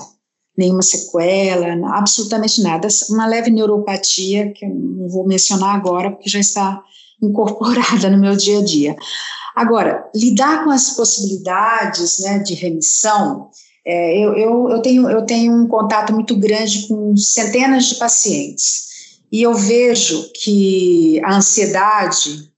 Nenhuma 0.58 0.82
sequela, 0.82 1.68
absolutamente 1.98 2.62
nada. 2.62 2.88
Uma 3.10 3.28
leve 3.28 3.52
neuropatia, 3.52 4.52
que 4.54 4.66
eu 4.66 4.70
não 4.70 5.08
vou 5.08 5.28
mencionar 5.28 5.76
agora, 5.76 6.12
porque 6.12 6.30
já 6.30 6.40
está 6.40 6.82
incorporada 7.22 8.10
no 8.10 8.20
meu 8.20 8.36
dia 8.36 8.60
a 8.60 8.64
dia. 8.64 8.96
Agora, 9.56 10.10
lidar 10.16 10.64
com 10.64 10.72
as 10.72 10.92
possibilidades 10.92 12.20
né, 12.20 12.40
de 12.40 12.56
remissão, 12.56 13.50
é, 13.86 14.18
eu, 14.18 14.34
eu, 14.34 14.70
eu, 14.70 14.82
tenho, 14.82 15.10
eu 15.10 15.26
tenho 15.26 15.54
um 15.54 15.68
contato 15.68 16.12
muito 16.12 16.36
grande 16.36 16.88
com 16.88 17.16
centenas 17.16 17.86
de 17.86 17.96
pacientes. 17.96 18.85
E 19.36 19.42
eu 19.42 19.54
vejo 19.54 20.32
que 20.34 21.20
a 21.22 21.36
ansiedade, 21.36 22.50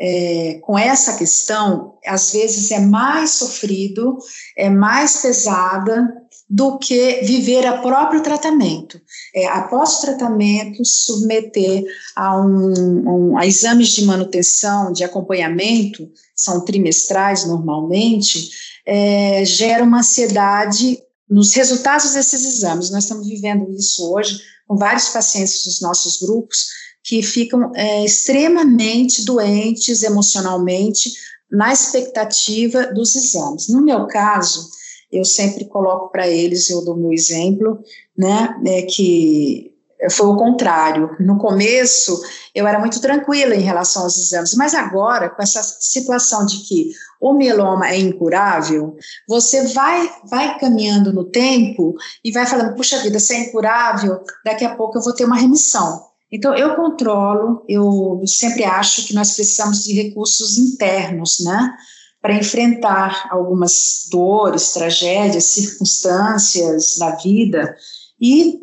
é, 0.00 0.60
com 0.62 0.78
essa 0.78 1.18
questão, 1.18 1.98
às 2.06 2.32
vezes 2.32 2.70
é 2.70 2.80
mais 2.80 3.32
sofrido, 3.32 4.16
é 4.56 4.70
mais 4.70 5.20
pesada 5.20 6.08
do 6.48 6.78
que 6.78 7.20
viver 7.24 7.66
a 7.66 7.82
próprio 7.82 8.22
tratamento. 8.22 8.98
É, 9.34 9.46
após 9.46 9.98
o 9.98 10.00
tratamento, 10.00 10.82
submeter 10.86 11.84
a, 12.16 12.40
um, 12.40 13.32
um, 13.32 13.36
a 13.36 13.46
exames 13.46 13.88
de 13.88 14.06
manutenção, 14.06 14.90
de 14.90 15.04
acompanhamento, 15.04 16.08
são 16.34 16.64
trimestrais 16.64 17.44
normalmente, 17.44 18.48
é, 18.86 19.44
gera 19.44 19.84
uma 19.84 19.98
ansiedade 19.98 20.98
nos 21.28 21.52
resultados 21.52 22.14
desses 22.14 22.42
exames. 22.42 22.90
Nós 22.90 23.04
estamos 23.04 23.28
vivendo 23.28 23.70
isso 23.70 24.10
hoje 24.14 24.40
com 24.72 24.76
vários 24.76 25.10
pacientes 25.10 25.64
dos 25.64 25.82
nossos 25.82 26.16
grupos 26.22 26.68
que 27.04 27.22
ficam 27.22 27.72
é, 27.74 28.04
extremamente 28.04 29.22
doentes 29.22 30.02
emocionalmente 30.02 31.12
na 31.50 31.70
expectativa 31.70 32.86
dos 32.86 33.14
exames. 33.14 33.68
No 33.68 33.82
meu 33.82 34.06
caso, 34.06 34.70
eu 35.10 35.26
sempre 35.26 35.66
coloco 35.66 36.10
para 36.10 36.26
eles, 36.26 36.70
eu 36.70 36.82
dou 36.82 36.96
meu 36.96 37.12
exemplo, 37.12 37.80
né, 38.16 38.56
é 38.64 38.82
que 38.82 39.74
foi 40.10 40.26
o 40.26 40.36
contrário. 40.36 41.10
No 41.20 41.36
começo, 41.36 42.18
eu 42.54 42.66
era 42.66 42.78
muito 42.78 42.98
tranquila 42.98 43.54
em 43.54 43.60
relação 43.60 44.04
aos 44.04 44.16
exames, 44.16 44.54
mas 44.54 44.72
agora, 44.72 45.28
com 45.28 45.42
essa 45.42 45.62
situação 45.62 46.46
de 46.46 46.60
que 46.60 46.92
o 47.22 47.32
mieloma 47.32 47.88
é 47.88 48.00
incurável, 48.00 48.96
você 49.28 49.68
vai, 49.68 50.10
vai 50.28 50.58
caminhando 50.58 51.12
no 51.12 51.22
tempo 51.22 51.94
e 52.24 52.32
vai 52.32 52.44
falando: 52.44 52.74
puxa 52.74 52.98
vida, 52.98 53.20
se 53.20 53.32
é 53.32 53.38
incurável, 53.38 54.20
daqui 54.44 54.64
a 54.64 54.74
pouco 54.74 54.98
eu 54.98 55.02
vou 55.02 55.14
ter 55.14 55.24
uma 55.24 55.38
remissão. 55.38 56.04
Então, 56.32 56.52
eu 56.56 56.74
controlo, 56.74 57.64
eu 57.68 58.20
sempre 58.26 58.64
acho 58.64 59.06
que 59.06 59.14
nós 59.14 59.34
precisamos 59.34 59.84
de 59.84 59.92
recursos 59.92 60.58
internos, 60.58 61.36
né? 61.44 61.72
Para 62.20 62.34
enfrentar 62.34 63.28
algumas 63.30 64.08
dores, 64.10 64.72
tragédias, 64.72 65.44
circunstâncias 65.44 66.96
da 66.98 67.14
vida. 67.16 67.76
E 68.20 68.62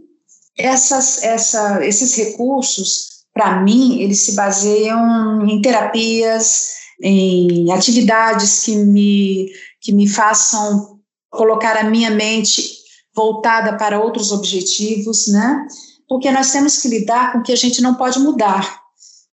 essas, 0.57 1.23
essa, 1.23 1.85
esses 1.85 2.13
recursos, 2.15 3.23
para 3.33 3.61
mim, 3.61 4.01
eles 4.01 4.19
se 4.19 4.35
baseiam 4.35 5.47
em 5.47 5.61
terapias, 5.61 6.79
em 7.01 7.71
atividades 7.71 8.63
que 8.63 8.75
me, 8.75 9.49
que 9.81 9.91
me 9.91 10.07
façam 10.07 10.99
colocar 11.29 11.77
a 11.77 11.89
minha 11.89 12.09
mente 12.09 12.79
voltada 13.15 13.77
para 13.77 13.99
outros 13.99 14.31
objetivos, 14.31 15.27
né? 15.27 15.65
Porque 16.07 16.31
nós 16.31 16.51
temos 16.51 16.77
que 16.77 16.87
lidar 16.87 17.31
com 17.31 17.39
o 17.39 17.43
que 17.43 17.51
a 17.51 17.57
gente 17.57 17.81
não 17.81 17.95
pode 17.95 18.19
mudar. 18.19 18.79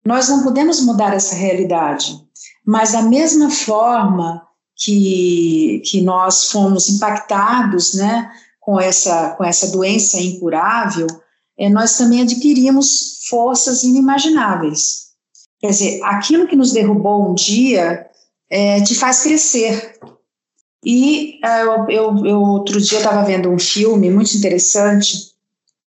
Nós 0.04 0.28
não 0.28 0.42
podemos 0.42 0.80
mudar 0.80 1.14
essa 1.14 1.34
realidade, 1.34 2.16
mas 2.64 2.92
da 2.92 3.02
mesma 3.02 3.50
forma 3.50 4.46
que, 4.76 5.82
que 5.84 6.02
nós 6.02 6.50
fomos 6.50 6.88
impactados, 6.88 7.94
né, 7.94 8.30
com 8.60 8.78
essa, 8.78 9.30
com 9.30 9.44
essa 9.44 9.68
doença 9.68 10.20
incurável, 10.20 11.06
é, 11.58 11.68
nós 11.68 11.96
também 11.96 12.22
adquirimos 12.22 13.24
forças 13.28 13.82
inimagináveis. 13.82 15.05
Quer 15.66 15.72
dizer, 15.72 16.00
aquilo 16.04 16.46
que 16.46 16.56
nos 16.56 16.72
derrubou 16.72 17.30
um 17.30 17.34
dia 17.34 18.06
é, 18.48 18.80
te 18.82 18.94
faz 18.94 19.22
crescer. 19.22 19.98
E 20.84 21.40
é, 21.44 21.62
eu, 21.62 21.86
eu, 21.88 22.26
eu 22.26 22.40
outro 22.40 22.80
dia 22.80 22.98
estava 22.98 23.24
vendo 23.24 23.50
um 23.50 23.58
filme 23.58 24.10
muito 24.10 24.36
interessante 24.36 25.32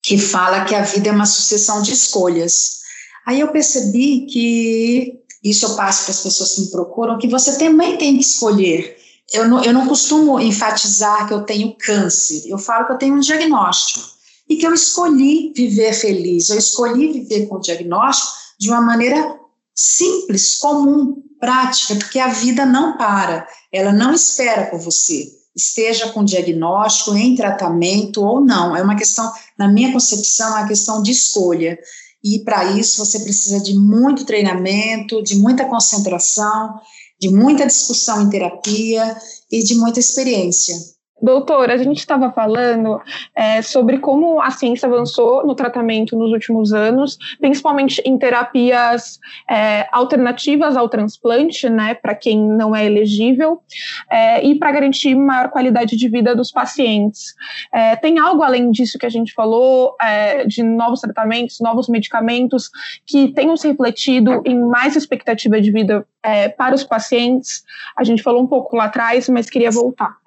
que 0.04 0.18
fala 0.18 0.66
que 0.66 0.76
a 0.76 0.82
vida 0.82 1.10
é 1.10 1.12
uma 1.12 1.26
sucessão 1.26 1.82
de 1.82 1.94
escolhas. 1.94 2.82
Aí 3.26 3.40
eu 3.40 3.48
percebi 3.50 4.26
que 4.26 5.20
isso 5.44 5.66
eu 5.66 5.76
passo 5.76 6.04
para 6.04 6.12
as 6.12 6.22
pessoas 6.22 6.56
que 6.56 6.62
me 6.62 6.72
procuram, 6.72 7.18
que 7.18 7.28
você 7.28 7.58
também 7.58 7.98
tem 7.98 8.16
que 8.16 8.24
escolher 8.24 8.98
eu 9.32 9.48
não, 9.48 9.64
eu 9.64 9.74
não 9.74 9.88
costumo 9.88 10.40
enfatizar 10.40 11.28
que 11.28 11.34
eu 11.34 11.44
tenho 11.44 11.76
câncer, 11.78 12.44
eu 12.48 12.58
falo 12.58 12.86
que 12.86 12.92
eu 12.92 12.98
tenho 12.98 13.16
um 13.16 13.20
diagnóstico 13.20 14.02
e 14.50 14.58
que 14.58 14.68
eu 14.68 14.74
escolhi 14.74 15.54
viver 15.56 15.94
feliz, 15.94 16.50
eu 16.50 16.58
escolhi 16.58 17.14
viver 17.14 17.48
com 17.48 17.56
o 17.56 17.62
diagnóstico 17.62 18.34
de 18.60 18.70
uma 18.70 18.82
maneira 18.82 19.40
simples, 19.76 20.56
comum, 20.56 21.22
prática, 21.40 21.96
porque 21.96 22.20
a 22.20 22.28
vida 22.28 22.66
não 22.66 22.98
para, 22.98 23.48
ela 23.72 23.92
não 23.92 24.14
espera 24.14 24.70
por 24.70 24.80
você, 24.80 25.28
esteja 25.56 26.10
com 26.10 26.24
diagnóstico, 26.24 27.16
em 27.16 27.36
tratamento 27.36 28.24
ou 28.24 28.40
não, 28.42 28.76
é 28.76 28.82
uma 28.82 28.96
questão, 28.96 29.32
na 29.58 29.68
minha 29.68 29.92
concepção, 29.92 30.48
é 30.58 30.60
uma 30.62 30.68
questão 30.68 31.02
de 31.02 31.12
escolha. 31.12 31.78
E 32.24 32.40
para 32.40 32.66
isso 32.74 33.04
você 33.04 33.20
precisa 33.20 33.60
de 33.60 33.74
muito 33.74 34.26
treinamento, 34.26 35.24
de 35.24 35.36
muita 35.36 35.66
concentração 35.66 36.80
de 37.22 37.30
muita 37.30 37.68
discussão 37.68 38.24
em 38.24 38.30
terapia 38.30 39.16
e 39.52 39.64
de 39.64 39.76
muita 39.76 40.00
experiência. 40.00 40.76
Doutora, 41.22 41.76
a 41.76 41.78
gente 41.78 42.00
estava 42.00 42.32
falando 42.32 43.00
é, 43.36 43.62
sobre 43.62 44.00
como 44.00 44.42
a 44.42 44.50
ciência 44.50 44.88
avançou 44.88 45.46
no 45.46 45.54
tratamento 45.54 46.18
nos 46.18 46.32
últimos 46.32 46.74
anos, 46.74 47.18
principalmente 47.40 48.02
em 48.04 48.18
terapias 48.18 49.20
é, 49.48 49.88
alternativas 49.92 50.76
ao 50.76 50.90
transplante, 50.90 51.70
né, 51.70 51.94
para 51.94 52.16
quem 52.16 52.42
não 52.42 52.76
é 52.76 52.86
elegível, 52.86 53.62
é, 54.10 54.44
e 54.44 54.56
para 54.58 54.72
garantir 54.72 55.14
maior 55.14 55.50
qualidade 55.50 55.96
de 55.96 56.10
vida 56.10 56.36
dos 56.36 56.52
pacientes. 56.52 57.36
É, 57.72 57.96
tem 57.96 58.18
algo 58.18 58.42
além 58.42 58.72
disso 58.72 58.98
que 58.98 59.06
a 59.06 59.10
gente 59.10 59.32
falou, 59.32 59.96
é, 60.02 60.46
de 60.46 60.64
novos 60.64 61.02
tratamentos, 61.02 61.60
novos 61.60 61.88
medicamentos, 61.88 62.72
que 63.06 63.28
tenham 63.28 63.56
se 63.56 63.68
refletido 63.68 64.42
em 64.44 64.60
mais 64.60 64.96
expectativa 64.96 65.62
de 65.62 65.72
vida 65.72 66.04
é, 66.24 66.50
para 66.50 66.74
os 66.74 66.84
pacientes? 66.84 67.64
A 67.96 68.04
gente 68.04 68.24
falou 68.24 68.42
um 68.42 68.48
pouco 68.48 68.76
lá 68.76 68.86
atrás, 68.86 69.30
mas 69.30 69.50
queria 69.50 69.70
voltar 69.70 70.21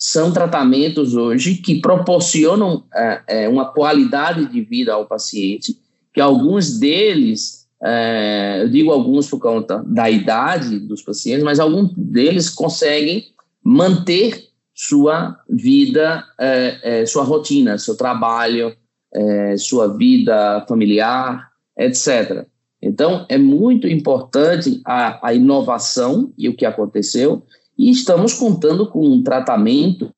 são 0.00 0.32
tratamentos 0.32 1.14
hoje 1.14 1.56
que 1.56 1.78
proporcionam 1.78 2.84
é, 2.94 3.22
é, 3.28 3.48
uma 3.50 3.66
qualidade 3.66 4.46
de 4.46 4.62
vida 4.62 4.94
ao 4.94 5.04
paciente, 5.04 5.78
que 6.14 6.22
alguns 6.22 6.78
deles, 6.78 7.68
é, 7.84 8.62
eu 8.62 8.70
digo 8.70 8.90
alguns 8.90 9.28
por 9.28 9.38
conta 9.38 9.84
da 9.86 10.10
idade 10.10 10.78
dos 10.78 11.02
pacientes, 11.02 11.44
mas 11.44 11.60
alguns 11.60 11.92
deles 11.94 12.48
conseguem 12.48 13.26
manter 13.62 14.48
sua 14.74 15.38
vida, 15.46 16.24
é, 16.38 17.02
é, 17.02 17.06
sua 17.06 17.22
rotina, 17.22 17.76
seu 17.76 17.94
trabalho, 17.94 18.74
é, 19.12 19.54
sua 19.58 19.94
vida 19.98 20.64
familiar, 20.66 21.50
etc. 21.78 22.46
Então, 22.80 23.26
é 23.28 23.36
muito 23.36 23.86
importante 23.86 24.80
a, 24.86 25.28
a 25.28 25.34
inovação 25.34 26.32
e 26.38 26.48
o 26.48 26.56
que 26.56 26.64
aconteceu, 26.64 27.42
e 27.80 27.90
estamos 27.90 28.34
contando 28.34 28.86
com 28.86 29.22
tratamentos 29.22 30.10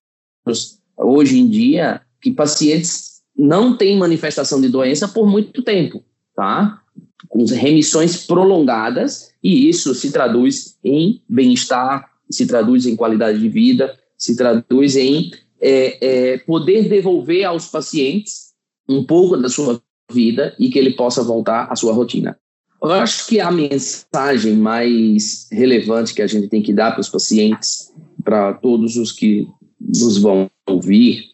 hoje 0.96 1.38
em 1.38 1.48
dia 1.48 2.00
que 2.20 2.32
pacientes 2.32 3.22
não 3.36 3.76
têm 3.76 3.96
manifestação 3.96 4.60
de 4.60 4.68
doença 4.68 5.06
por 5.06 5.28
muito 5.28 5.62
tempo, 5.62 6.02
tá? 6.34 6.82
Com 7.28 7.44
remissões 7.44 8.26
prolongadas, 8.26 9.32
e 9.40 9.68
isso 9.68 9.94
se 9.94 10.10
traduz 10.10 10.76
em 10.82 11.22
bem-estar, 11.28 12.10
se 12.28 12.48
traduz 12.48 12.84
em 12.84 12.96
qualidade 12.96 13.38
de 13.38 13.48
vida, 13.48 13.96
se 14.18 14.36
traduz 14.36 14.96
em 14.96 15.30
é, 15.60 16.32
é, 16.32 16.38
poder 16.38 16.88
devolver 16.88 17.44
aos 17.44 17.68
pacientes 17.68 18.54
um 18.88 19.04
pouco 19.04 19.36
da 19.36 19.48
sua 19.48 19.80
vida 20.10 20.52
e 20.58 20.68
que 20.68 20.80
ele 20.80 20.94
possa 20.94 21.22
voltar 21.22 21.70
à 21.70 21.76
sua 21.76 21.92
rotina. 21.92 22.36
Eu 22.82 22.90
acho 22.90 23.28
que 23.28 23.38
a 23.38 23.50
mensagem 23.50 24.56
mais 24.56 25.46
relevante 25.52 26.12
que 26.12 26.20
a 26.20 26.26
gente 26.26 26.48
tem 26.48 26.60
que 26.60 26.72
dar 26.72 26.90
para 26.90 27.00
os 27.00 27.08
pacientes, 27.08 27.92
para 28.24 28.54
todos 28.54 28.96
os 28.96 29.12
que 29.12 29.46
nos 29.80 30.18
vão 30.18 30.50
ouvir, 30.66 31.26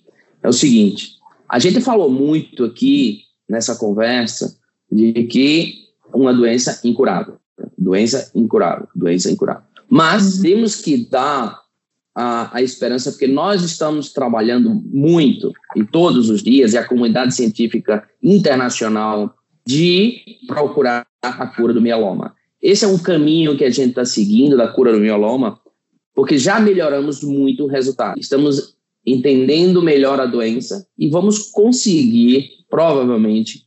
é 0.43 0.49
o 0.49 0.53
seguinte: 0.53 1.13
a 1.49 1.59
gente 1.59 1.81
falou 1.81 2.11
muito 2.11 2.65
aqui 2.65 3.23
nessa 3.49 3.77
conversa 3.77 4.59
de 4.93 5.13
que 5.25 5.87
uma 6.13 6.35
doença 6.35 6.81
incurável, 6.85 7.37
doença 7.79 8.31
incurável, 8.35 8.87
doença 8.95 9.31
incurável. 9.31 9.63
Mas 9.89 10.37
uhum. 10.37 10.43
temos 10.43 10.77
que 10.77 10.99
dar 11.09 11.63
a, 12.15 12.59
a, 12.59 12.63
esperança, 12.63 13.11
porque 13.11 13.27
nós 13.27 13.63
estamos 13.63 14.13
trabalhando 14.13 14.75
muito 14.75 15.53
e 15.75 15.83
todos 15.83 16.29
os 16.29 16.43
dias, 16.43 16.75
e 16.75 16.79
a 16.79 16.87
comunidade 16.87 17.35
científica 17.35 18.07
internacional, 18.23 19.35
de 19.67 20.23
procurar 20.47 21.08
a 21.23 21.47
cura 21.47 21.73
do 21.73 21.81
mieloma. 21.81 22.35
Esse 22.61 22.85
é 22.85 22.89
um 22.89 22.99
caminho 22.99 23.57
que 23.57 23.65
a 23.65 23.71
gente 23.71 23.91
está 23.91 24.05
seguindo 24.05 24.57
da 24.57 24.69
cura 24.69 24.93
do 24.93 25.01
mieloma, 25.01 25.61
porque 26.15 26.39
já 26.39 26.59
melhoramos 26.59 27.23
muito 27.23 27.65
o 27.65 27.69
resultado. 27.69 28.19
Estamos 28.19 28.77
entendendo 29.07 29.83
melhor 29.83 30.21
a 30.21 30.27
doença 30.27 30.87
e 30.99 31.09
vamos 31.09 31.51
conseguir, 31.51 32.49
provavelmente, 32.69 33.63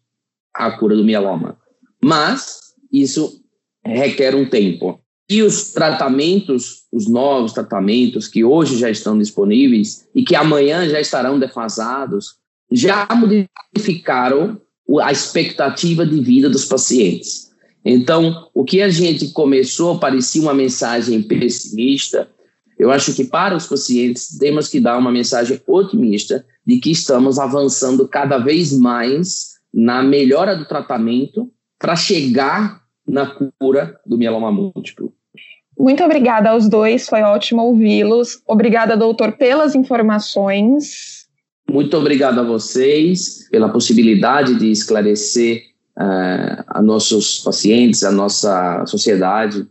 a 0.54 0.72
cura 0.72 0.96
do 0.96 1.04
mieloma. 1.04 1.58
Mas 2.04 2.60
isso 2.92 3.42
requer 3.84 4.36
um 4.36 4.46
tempo. 4.46 5.00
E 5.30 5.42
os 5.42 5.72
tratamentos, 5.72 6.84
os 6.92 7.08
novos 7.08 7.54
tratamentos 7.54 8.28
que 8.28 8.44
hoje 8.44 8.78
já 8.78 8.90
estão 8.90 9.18
disponíveis 9.18 10.08
e 10.14 10.24
que 10.24 10.36
amanhã 10.36 10.88
já 10.90 11.00
estarão 11.00 11.40
defasados, 11.40 12.36
já 12.70 13.08
modificaram 13.16 14.60
a 15.00 15.12
expectativa 15.12 16.06
de 16.06 16.20
vida 16.20 16.50
dos 16.50 16.66
pacientes. 16.66 17.52
Então, 17.84 18.50
o 18.54 18.64
que 18.64 18.82
a 18.82 18.90
gente 18.90 19.30
começou 19.30 20.00
parecia 20.00 20.42
uma 20.42 20.54
mensagem 20.54 21.22
pessimista, 21.22 22.30
eu 22.78 22.92
acho 22.92 23.14
que 23.14 23.24
para 23.24 23.56
os 23.56 23.68
pacientes 23.68 24.38
temos 24.38 24.68
que 24.68 24.80
dar 24.80 24.98
uma 24.98 25.12
mensagem 25.12 25.60
otimista 25.68 26.46
de 26.66 26.80
que 26.80 26.92
estamos 26.92 27.40
avançando 27.40 28.08
cada 28.08 28.38
vez 28.38 28.78
mais 28.78 29.52
na 29.74 30.04
melhora 30.04 30.56
do 30.56 30.66
tratamento 30.66 31.50
para 31.80 31.96
chegar 31.96 32.82
na 33.08 33.26
cura 33.26 34.00
do 34.06 34.18
mieloma 34.18 34.52
múltiplo. 34.52 35.14
Muito 35.78 36.04
obrigada 36.04 36.52
aos 36.52 36.70
dois, 36.70 37.08
foi 37.08 37.22
ótimo 37.24 37.64
ouvi-los. 37.64 38.42
Obrigada, 38.46 38.96
doutor, 38.96 39.32
pelas 39.32 39.74
informações. 39.74 41.21
Muito 41.70 41.98
obrigado 41.98 42.40
a 42.40 42.44
vocês 42.44 43.48
pela 43.50 43.70
possibilidade 43.70 44.56
de 44.56 44.72
esclarecer 44.72 45.64
uh, 45.98 46.64
a 46.68 46.82
nossos 46.82 47.40
pacientes, 47.40 48.04
a 48.04 48.12
nossa 48.12 48.86
sociedade, 48.86 49.62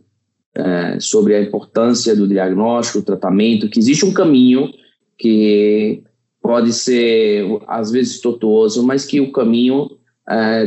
uh, 0.57 0.99
sobre 0.99 1.35
a 1.35 1.41
importância 1.41 2.15
do 2.15 2.27
diagnóstico, 2.27 3.03
tratamento, 3.03 3.69
que 3.69 3.79
existe 3.79 4.05
um 4.05 4.13
caminho 4.13 4.71
que 5.17 6.03
pode 6.41 6.73
ser, 6.73 7.45
às 7.67 7.91
vezes, 7.91 8.19
tortuoso, 8.19 8.85
mas 8.85 9.05
que 9.05 9.21
o 9.21 9.31
caminho 9.31 9.91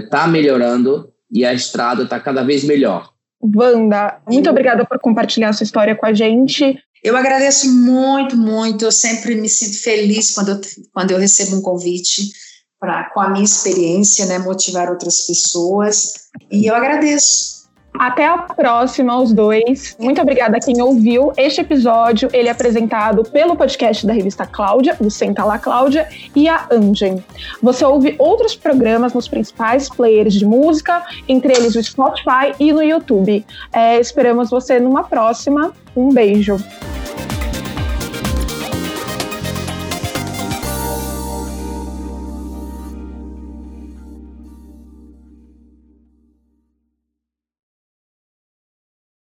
está 0.04 0.26
uh, 0.26 0.30
melhorando 0.30 1.12
e 1.30 1.44
a 1.44 1.52
estrada 1.52 2.04
está 2.04 2.20
cada 2.20 2.44
vez 2.44 2.62
melhor. 2.64 3.12
Wanda, 3.42 4.20
muito 4.26 4.48
obrigada 4.48 4.86
por 4.86 4.98
compartilhar 5.00 5.52
sua 5.52 5.64
história 5.64 5.94
com 5.94 6.06
a 6.06 6.14
gente. 6.14 6.78
Eu 7.04 7.14
agradeço 7.18 7.70
muito, 7.70 8.34
muito. 8.34 8.86
Eu 8.86 8.90
sempre 8.90 9.34
me 9.34 9.46
sinto 9.46 9.78
feliz 9.82 10.30
quando 10.30 10.52
eu, 10.52 10.60
quando 10.90 11.10
eu 11.10 11.18
recebo 11.18 11.56
um 11.56 11.60
convite 11.60 12.32
para, 12.80 13.10
com 13.10 13.20
a 13.20 13.28
minha 13.28 13.44
experiência, 13.44 14.24
né, 14.24 14.38
motivar 14.38 14.88
outras 14.88 15.26
pessoas. 15.26 16.14
E 16.50 16.66
eu 16.66 16.74
agradeço. 16.74 17.64
Até 17.98 18.26
a 18.26 18.38
próxima, 18.38 19.20
os 19.20 19.32
dois. 19.32 19.94
Muito 20.00 20.20
obrigada 20.20 20.56
a 20.56 20.60
quem 20.60 20.80
ouviu 20.80 21.30
este 21.36 21.60
episódio. 21.60 22.28
Ele 22.32 22.48
é 22.48 22.50
apresentado 22.50 23.22
pelo 23.22 23.54
podcast 23.54 24.04
da 24.06 24.12
revista 24.14 24.46
Cláudia, 24.46 24.96
o 24.98 25.10
Senta 25.10 25.44
Lá 25.44 25.58
Cláudia, 25.58 26.08
e 26.34 26.48
a 26.48 26.66
Angen. 26.72 27.22
Você 27.62 27.84
ouve 27.84 28.16
outros 28.18 28.56
programas 28.56 29.12
nos 29.12 29.28
principais 29.28 29.90
players 29.90 30.34
de 30.34 30.44
música, 30.46 31.04
entre 31.28 31.52
eles 31.52 31.76
o 31.76 31.84
Spotify 31.84 32.54
e 32.58 32.72
no 32.72 32.82
YouTube. 32.82 33.44
É, 33.72 34.00
esperamos 34.00 34.50
você 34.50 34.80
numa 34.80 35.04
próxima. 35.04 35.72
Um 35.96 36.12
beijo! 36.12 36.56